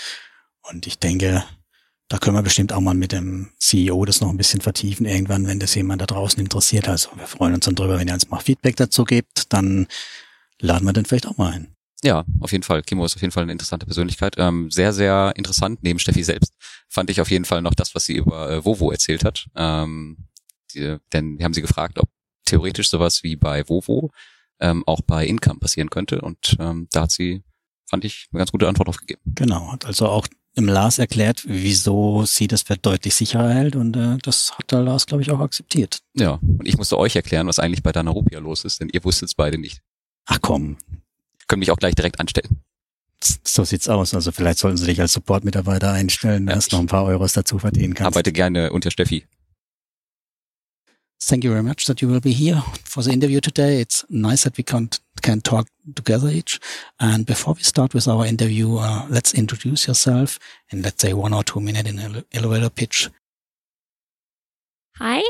[0.63, 1.45] Und ich denke,
[2.09, 5.47] da können wir bestimmt auch mal mit dem CEO das noch ein bisschen vertiefen irgendwann,
[5.47, 6.89] wenn das jemand da draußen interessiert.
[6.89, 9.87] Also wir freuen uns dann drüber, wenn ihr uns mal Feedback dazu gebt, dann
[10.61, 11.75] laden wir den vielleicht auch mal ein.
[12.05, 12.83] Ja, auf jeden Fall.
[12.83, 14.35] Kimo ist auf jeden Fall eine interessante Persönlichkeit.
[14.37, 15.83] Ähm, sehr, sehr interessant.
[15.83, 16.53] Neben Steffi selbst
[16.89, 19.47] fand ich auf jeden Fall noch das, was sie über äh, Vovo erzählt hat.
[19.57, 20.19] Ähm,
[20.75, 22.11] die, denn wir haben sie gefragt, ob
[22.45, 24.11] theoretisch sowas wie bei Vovo
[24.61, 26.21] ähm, auch bei Income passieren könnte.
[26.21, 27.43] Und ähm, da hat sie,
[27.87, 29.23] fand ich, eine ganz gute Antwort drauf gegeben.
[29.25, 33.97] Genau, hat also auch im Lars erklärt, wieso sie das Wert deutlich sicherer hält und
[33.97, 36.01] äh, das hat der Lars, glaube ich, auch akzeptiert.
[36.15, 39.31] Ja, und ich musste euch erklären, was eigentlich bei Danarupia los ist, denn ihr wusstet
[39.31, 39.81] es beide nicht.
[40.27, 40.77] Ach komm.
[41.49, 42.61] Können mich auch gleich direkt anstellen.
[43.23, 44.15] So sieht's aus.
[44.15, 47.59] Also vielleicht sollten sie dich als Support-Mitarbeiter einstellen, dass ja, noch ein paar Euros dazu
[47.59, 48.17] verdienen kannst.
[48.17, 49.27] Arbeite gerne unter Steffi.
[51.27, 53.81] Thank you very much that you will be here for the interview today.
[53.81, 54.91] It's nice that we can,
[55.23, 56.61] can talk together each.
[56.99, 60.39] And before we start with our interview, uh, let's introduce yourself
[60.71, 63.09] in let's say one or two minute in an elevator pitch.
[64.99, 65.23] Hi,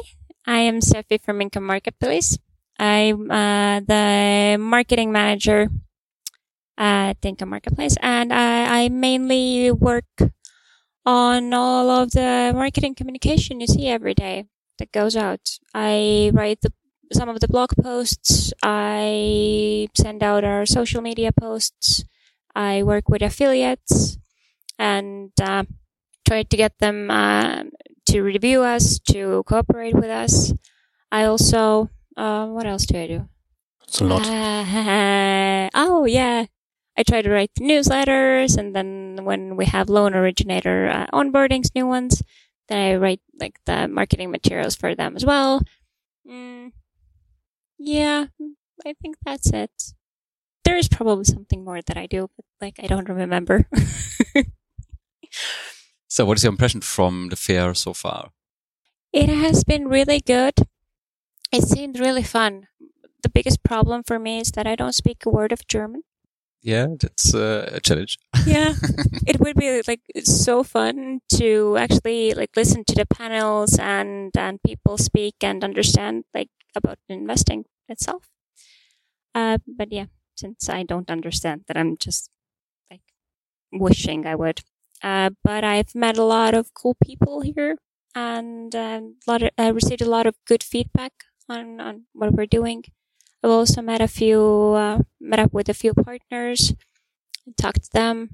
[0.47, 2.39] I am Sophie from Income Marketplace.
[2.79, 5.69] I'm uh, the marketing manager
[6.77, 10.05] at Income Marketplace, and I, I mainly work
[11.07, 14.47] on all of the marketing communication you see every day
[14.79, 15.59] that goes out.
[15.75, 16.73] I write the,
[17.13, 18.53] some of the blog posts.
[18.63, 22.05] I send out our social media posts.
[22.55, 24.19] I work with affiliates
[24.79, 25.65] and uh,
[26.27, 27.65] try to get them uh,
[28.07, 30.53] to review us, to cooperate with us.
[31.13, 33.29] I also, uh, what else do I do?
[33.87, 34.27] It's a lot.
[34.27, 36.47] Uh, oh yeah,
[36.97, 41.75] I try to write the newsletters, and then when we have loan originator uh, onboardings,
[41.75, 42.23] new ones,
[42.69, 45.63] then I write like the marketing materials for them as well.
[46.29, 46.73] Mm,
[47.79, 48.27] yeah,
[48.87, 49.95] I think that's it.
[50.65, 53.69] There is probably something more that I do, but like I don't remember.
[56.15, 58.31] So what is your impression from the fair so far?
[59.13, 60.55] It has been really good.
[61.51, 62.69] It seemed really fun.
[63.25, 66.05] The biggest problem for me is that I don't speak a word of German.
[66.65, 68.19] Yeah, that's uh, a challenge.
[68.47, 68.73] Yeah,
[69.27, 74.63] it would be like so fun to actually like listen to the panels and and
[74.63, 78.31] people speak and understand like about investing itself.
[79.35, 80.07] Uh, but yeah,
[80.37, 82.31] since I don't understand that, I'm just
[82.91, 83.03] like
[83.73, 84.61] wishing I would.
[85.03, 87.77] Uh, but I've met a lot of cool people here,
[88.15, 91.13] and um, a lot of, I received a lot of good feedback
[91.49, 92.85] on on what we're doing.
[93.45, 96.73] I've also met a few, uh, met up with a few partners,
[97.45, 98.31] and talked to them.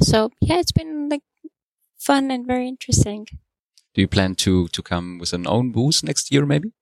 [0.00, 1.20] So yeah, it's been like
[1.98, 3.26] fun and very interesting.
[3.92, 6.72] Do you plan to to come with an own booth next year, maybe?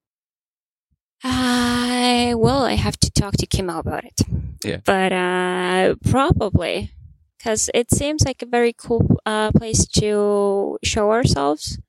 [1.25, 4.21] I well, I have to talk to Kimo about it.
[4.65, 4.79] Yeah.
[4.85, 6.93] But uh, probably
[7.37, 11.81] because it seems like a very cool uh, place to show ourselves.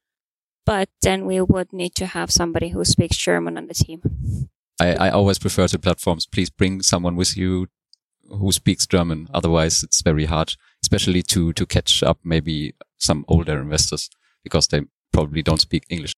[0.65, 4.01] But then we would need to have somebody who speaks German on the team.
[4.79, 6.25] I, I always prefer to platforms.
[6.25, 7.67] Please bring someone with you
[8.29, 9.27] who speaks German.
[9.33, 14.09] Otherwise, it's very hard, especially to to catch up maybe some older investors
[14.43, 14.81] because they
[15.13, 16.13] probably don't speak English.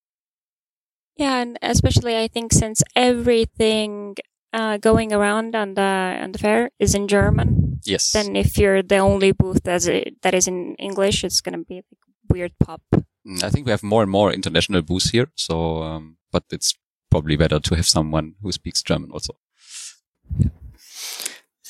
[1.18, 4.16] Yeah, and especially I think since everything
[4.54, 8.12] uh, going around on the on the fair is in German, Yes.
[8.12, 9.86] then if you're the only booth that's
[10.22, 12.82] that is in English, it's gonna be like weird pop.
[13.28, 15.28] Mm, I think we have more and more international booths here.
[15.36, 16.76] So, um, but it's
[17.10, 19.36] probably better to have someone who speaks German also.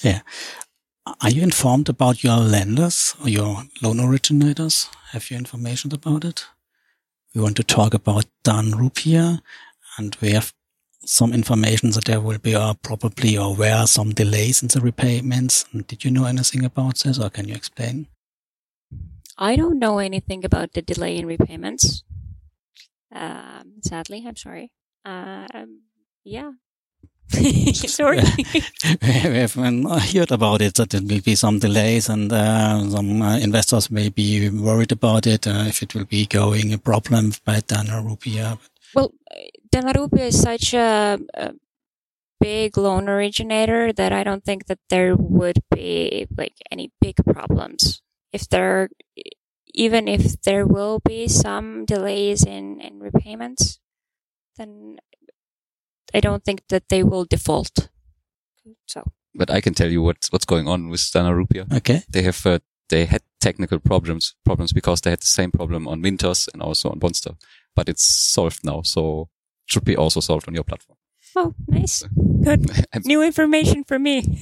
[0.03, 0.21] Yeah.
[1.21, 4.89] Are you informed about your lenders or your loan originators?
[5.11, 6.45] Have you information about it?
[7.33, 9.41] We want to talk about Dan Rupiah
[9.97, 10.53] and we have
[11.05, 15.65] some information that there will be uh, probably or were some delays in the repayments.
[15.71, 18.07] And did you know anything about this or can you explain?
[19.37, 22.03] I don't know anything about the delay in repayments.
[23.13, 24.71] Um, sadly, I'm sorry.
[25.07, 25.83] Um,
[26.25, 26.51] yeah.
[27.73, 28.21] sorry.
[29.01, 33.21] we have uh, heard about it that there will be some delays and uh, some
[33.21, 37.31] uh, investors may be worried about it uh, if it will be going a problem
[37.45, 38.57] by Dan Rupiah.
[38.93, 39.13] well,
[39.71, 41.53] Dana Rupiah is such a, a
[42.39, 48.01] big loan originator that I don't think that there would be like any big problems.
[48.33, 48.89] If there,
[49.73, 53.79] even if there will be some delays in, in repayments,
[54.57, 54.97] then
[56.13, 57.89] I don't think that they will default.
[58.85, 59.03] So
[59.35, 61.71] But I can tell you what's what's going on with Dana Rupiah.
[61.77, 62.01] Okay.
[62.09, 66.01] They have uh, they had technical problems problems because they had the same problem on
[66.01, 67.35] Mintos and also on Bondster,
[67.75, 68.03] but it's
[68.33, 68.81] solved now.
[68.83, 69.29] So
[69.65, 70.97] it should be also solved on your platform.
[71.35, 72.03] Oh, nice.
[72.43, 72.65] Good.
[73.05, 74.23] New information for me.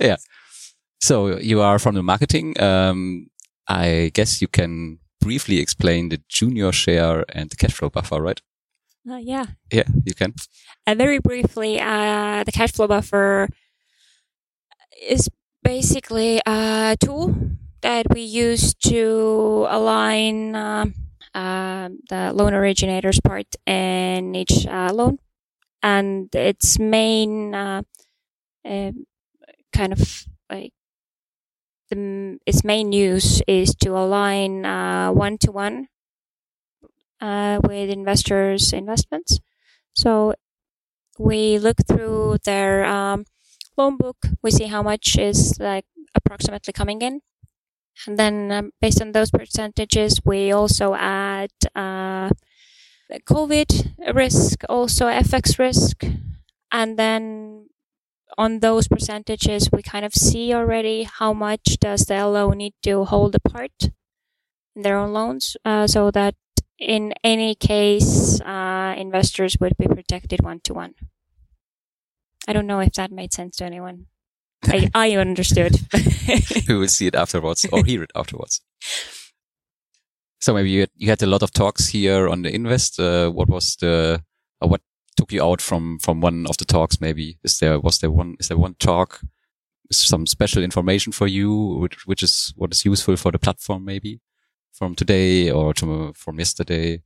[0.00, 0.16] Yeah.
[1.00, 2.60] So you are from the marketing.
[2.60, 3.30] Um,
[3.66, 8.40] I guess you can briefly explain the junior share and the cash flow buffer, right?
[9.10, 9.46] uh, yeah.
[9.72, 10.34] Yeah, you can.
[10.86, 13.48] Uh, very briefly, uh, the cash flow buffer
[15.02, 15.28] is
[15.62, 17.34] basically a tool
[17.80, 20.86] that we use to align uh,
[21.34, 25.18] uh, the loan originator's part in each uh, loan.
[25.82, 27.82] And its main uh,
[28.64, 29.06] um,
[29.72, 30.72] kind of like
[31.90, 34.62] the, its main use is to align
[35.14, 35.88] one to one
[37.20, 39.38] with investors' investments.
[39.94, 40.34] So
[41.18, 43.24] we look through their um,
[43.76, 44.18] loan book.
[44.42, 47.20] We see how much is like approximately coming in,
[48.06, 52.30] and then um, based on those percentages, we also add uh,
[53.28, 56.04] COVID risk, also FX risk,
[56.72, 57.68] and then
[58.36, 63.04] on those percentages, we kind of see already how much does the LO need to
[63.04, 63.90] hold apart
[64.76, 66.34] in their own loans, uh, so that
[66.78, 70.94] in any case, uh, investors would be protected one to one.
[72.46, 74.06] I don't know if that made sense to anyone.
[74.64, 75.76] I, I understood.
[76.68, 78.60] we will see it afterwards or hear it afterwards.
[80.40, 83.00] So maybe you had, you had a lot of talks here on the invest.
[83.00, 84.22] Uh, what was the
[84.60, 84.80] what
[85.18, 87.00] took you out from from one of the talks?
[87.00, 89.20] Maybe is there was there one is there one talk
[89.90, 93.84] some special information for you, which which is what is useful for the platform?
[93.84, 94.20] Maybe
[94.72, 97.02] from today or to, from yesterday.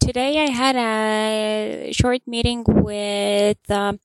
[0.00, 3.98] Today I had a short meeting with um,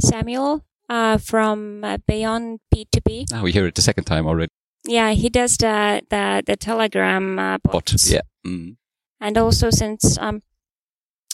[0.00, 3.30] Samuel uh, from uh, Beyond P2P.
[3.30, 4.52] Now we hear it the second time already.
[4.84, 7.72] Yeah, he does the the, the Telegram uh, Bot.
[7.72, 8.10] bots.
[8.10, 8.22] Yeah.
[8.46, 8.76] Mm.
[9.20, 10.42] and also since um,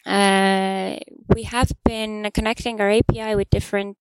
[0.07, 3.97] we have been connecting our API with different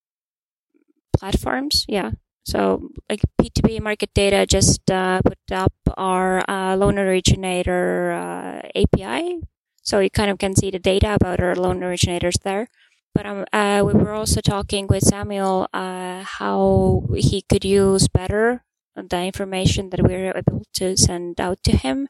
[1.18, 1.86] platforms.
[1.88, 2.12] Yeah.
[2.46, 9.40] So like P2P market data just uh, put up our uh, loan originator uh, API.
[9.82, 12.68] So you kind of can see the data about our loan originators there.
[13.16, 18.64] But um, uh, we were also talking with Samuel uh, how he could use better
[18.96, 22.08] the information that we were able to send out to him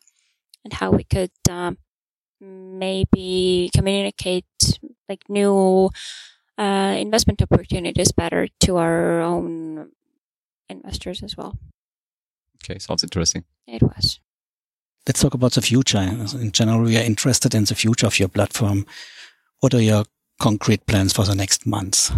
[0.63, 1.77] and how we could um,
[2.43, 4.45] maybe communicate
[5.07, 5.89] like new
[6.57, 9.89] uh, investment opportunities better to our own
[10.69, 11.57] investors as well.
[12.63, 13.43] Okay, sounds interesting.
[13.67, 14.19] It was.
[15.07, 15.99] Let's talk about the future.
[15.99, 18.85] In general, we are interested in the future of your platform.
[19.59, 20.05] What are your
[20.39, 22.11] concrete plans for the next months?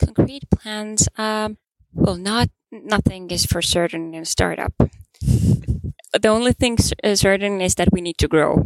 [0.00, 1.08] Concrete plans.
[1.16, 1.58] Um,
[1.92, 4.72] well, not nothing is for certain in a startup.
[5.20, 8.64] The only thing uh, certain is that we need to grow.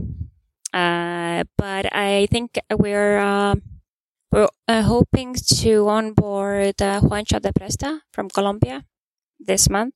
[0.72, 3.56] Uh, but I think we're uh,
[4.32, 8.84] we're uh, hoping to onboard uh, Juancho Te Presta from Colombia
[9.38, 9.94] this month.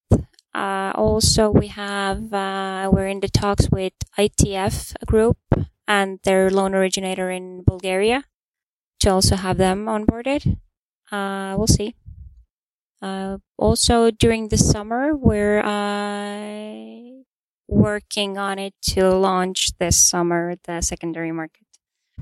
[0.55, 5.39] Uh, also, we have uh, we're in the talks with ITF Group
[5.87, 8.25] and their loan originator in Bulgaria
[9.01, 10.59] to also have them onboarded.
[11.13, 11.95] Uh, we'll see.
[13.03, 17.16] Uh, also, during the summer, we're uh,
[17.69, 21.63] working on it to launch this summer the secondary market.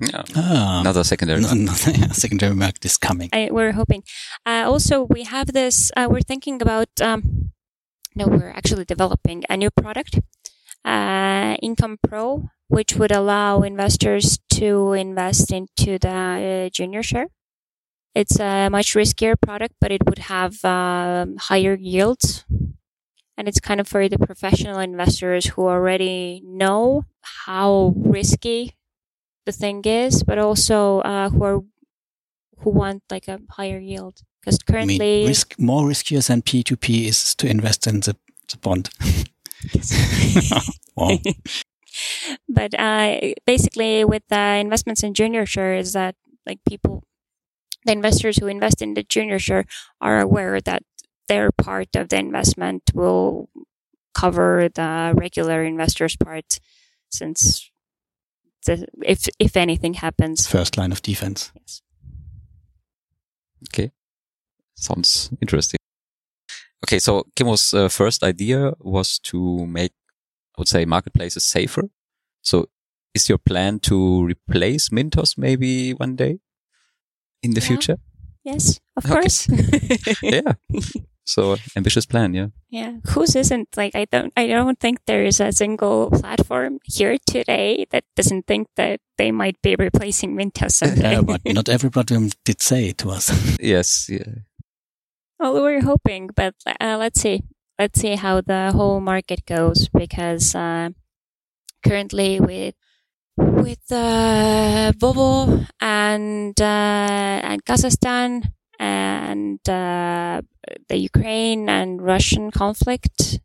[0.00, 0.22] Yeah.
[0.34, 1.40] Ah, Another secondary.
[1.40, 3.28] no, no, secondary market is coming.
[3.32, 4.02] I, we're hoping.
[4.44, 5.92] Uh, also, we have this.
[5.96, 6.88] Uh, we're thinking about.
[7.00, 7.52] Um,
[8.16, 10.20] no, we're actually developing a new product,
[10.84, 17.26] uh, Income Pro, which would allow investors to invest into the uh, junior share.
[18.14, 22.44] It's a much riskier product, but it would have um, higher yields.
[23.36, 28.76] And it's kind of for the professional investors who already know how risky
[29.44, 31.60] the thing is, but also uh, who are
[32.58, 34.20] who want like a higher yield.
[34.40, 38.16] Because I currently, mean, risk, more riskier than P2P is to invest in the,
[38.50, 38.90] the bond.
[40.96, 41.18] wow.
[42.48, 46.14] but uh, basically, with the investments in junior shares, that
[46.46, 47.04] like people,
[47.86, 49.64] the investors who invest in the junior share
[50.00, 50.82] are aware that
[51.28, 53.48] their part of the investment will
[54.14, 56.58] cover the regular investors' part,
[57.10, 57.70] since
[58.66, 61.52] the, if if anything happens, First line of defense.
[61.58, 61.82] yes.
[63.68, 63.90] Okay.
[64.76, 65.78] Sounds interesting.
[66.84, 69.92] Okay, so Kimo's uh, first idea was to make,
[70.56, 71.84] I would say, marketplaces safer.
[72.42, 72.66] So
[73.14, 76.40] is your plan to replace Mintos maybe one day
[77.42, 77.66] in the Yeah.
[77.68, 77.96] future?
[78.44, 79.12] yes, of Okay.
[79.14, 79.48] course.
[80.22, 80.52] yeah.
[81.24, 82.48] So ambitious plan, yeah.
[82.68, 87.16] Yeah, whose isn't like I don't I don't think there is a single platform here
[87.26, 91.12] today that doesn't think that they might be replacing Mintos someday.
[91.12, 93.32] Yeah, but not every platform did say it to us.
[93.60, 94.44] Yes, yeah.
[95.40, 97.42] well, we're hoping, but uh, let's see.
[97.78, 100.90] Let's see how the whole market goes because uh,
[101.82, 102.74] currently with
[103.36, 110.42] with uh, Wowwo and uh, and Kazakhstan and uh,
[110.88, 113.40] the Ukraine and Russian conflict,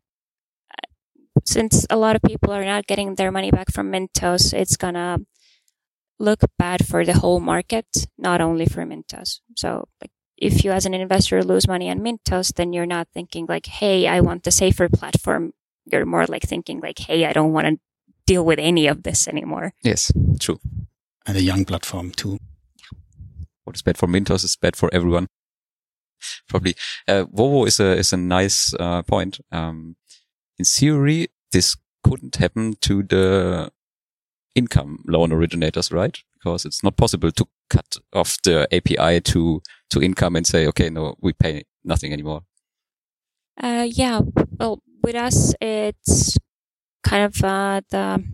[0.70, 4.76] uh, since a lot of people are not getting their money back from Mintos, it's
[4.76, 5.18] gonna
[6.18, 7.86] look bad for the whole market,
[8.18, 9.40] not only for Mintos.
[9.56, 13.46] So, like, if you as an investor lose money on Mintos, then you're not thinking
[13.48, 15.52] like, "Hey, I want the safer platform."
[15.90, 17.78] You're more like thinking like, "Hey, I don't want to
[18.26, 20.60] deal with any of this anymore." Yes, true.
[21.26, 22.38] and a young platform too.
[23.70, 25.28] What is bad for Mintos is bad for everyone.
[26.48, 26.74] Probably.
[27.06, 29.38] Uh, Wowwo is a, is a nice, uh, point.
[29.52, 29.94] Um,
[30.58, 33.70] in theory, this couldn't happen to the
[34.56, 36.18] income loan originators, right?
[36.34, 40.90] Because it's not possible to cut off the API to, to income and say, okay,
[40.90, 42.42] no, we pay nothing anymore.
[43.56, 44.20] Uh, yeah.
[44.58, 46.36] Well, with us, it's
[47.04, 48.24] kind of uh, the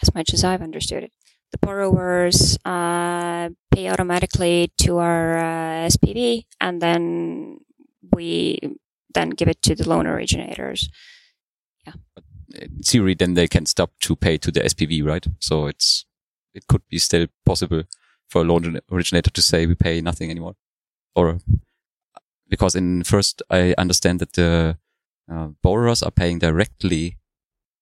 [0.00, 1.12] as much as I've understood it,
[1.52, 7.60] the borrowers uh, pay automatically to our uh, SPV, and then
[8.12, 8.58] we
[9.14, 10.88] then give it to the loan originators.
[11.86, 11.94] Yeah.
[12.54, 15.26] In theory, then they can stop to pay to the SPV, right?
[15.38, 16.04] So it's,
[16.54, 17.84] it could be still possible
[18.28, 20.56] for a loan originator to say we pay nothing anymore.
[21.14, 21.38] Or
[22.48, 24.78] because in first I understand that the
[25.30, 27.18] uh, borrowers are paying directly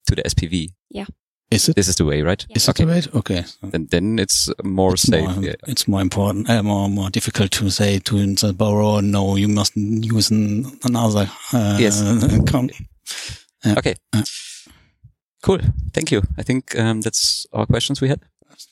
[0.07, 0.75] to the SPV.
[0.91, 1.07] Yeah.
[1.51, 1.75] Is it?
[1.77, 2.47] This is the way, right?
[2.55, 2.85] Is okay.
[2.85, 3.03] it the way?
[3.19, 3.45] Okay.
[3.63, 5.29] Then, then it's more It's safe.
[5.29, 5.55] more, yeah.
[5.67, 9.77] it's more important, uh, more more difficult to say to the borrower, no, you must
[9.77, 11.29] use an, another.
[11.53, 12.01] Uh, Yes.
[12.47, 12.71] com-
[13.67, 13.95] Okay.
[14.13, 14.23] Uh.
[15.43, 15.59] Cool.
[15.93, 16.23] Thank you.
[16.39, 18.21] I think um, that's all questions we had.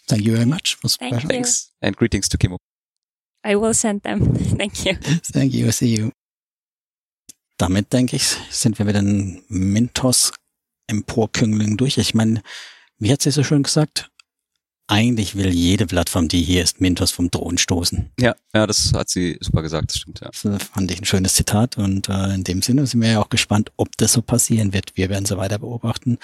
[0.06, 0.74] Thank you very much.
[0.76, 1.28] It was Thank you.
[1.28, 1.70] Thanks.
[1.82, 2.58] And greetings to Kimo.
[3.44, 4.34] I will send them.
[4.58, 4.94] Thank you.
[5.32, 5.72] Thank you.
[5.72, 6.12] See you.
[7.58, 10.32] Damit denke ich, sind wir mit den Mintos
[10.88, 11.98] Emporkünglingen durch.
[11.98, 12.42] Ich meine,
[12.98, 14.10] wie hat sie so schön gesagt?
[14.90, 18.10] Eigentlich will jede Plattform, die hier ist, Mintos vom Thron stoßen.
[18.18, 19.90] Ja, ja, das hat sie super gesagt.
[19.90, 20.30] Das stimmt, ja.
[20.30, 23.28] Das fand ich ein schönes Zitat und äh, in dem Sinne sind wir ja auch
[23.28, 24.96] gespannt, ob das so passieren wird.
[24.96, 26.16] Wir werden so weiter beobachten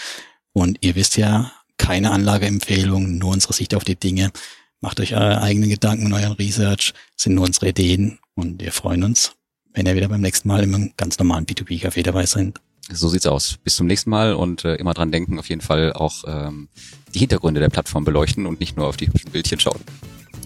[0.54, 4.32] und ihr wisst ja, keine Anlageempfehlung, nur unsere Sicht auf die Dinge.
[4.80, 9.04] Macht euch eure eigenen Gedanken und euren Research, sind nur unsere Ideen und wir freuen
[9.04, 9.32] uns,
[9.74, 12.54] wenn ihr wieder beim nächsten Mal im ganz normalen B2B-Café dabei seid.
[12.92, 13.56] So sieht's aus.
[13.64, 16.68] Bis zum nächsten Mal und äh, immer dran denken, auf jeden Fall auch ähm,
[17.14, 19.80] die Hintergründe der Plattform beleuchten und nicht nur auf die hübschen Bildchen schauen.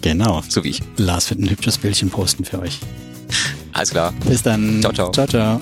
[0.01, 0.41] Genau.
[0.47, 0.81] So wie ich.
[0.97, 2.79] Lars wird ein hübsches Bildchen posten für euch.
[3.73, 4.13] Alles klar.
[4.25, 4.79] Bis dann.
[4.81, 5.11] Ciao, ciao.
[5.11, 5.61] Ciao, ciao.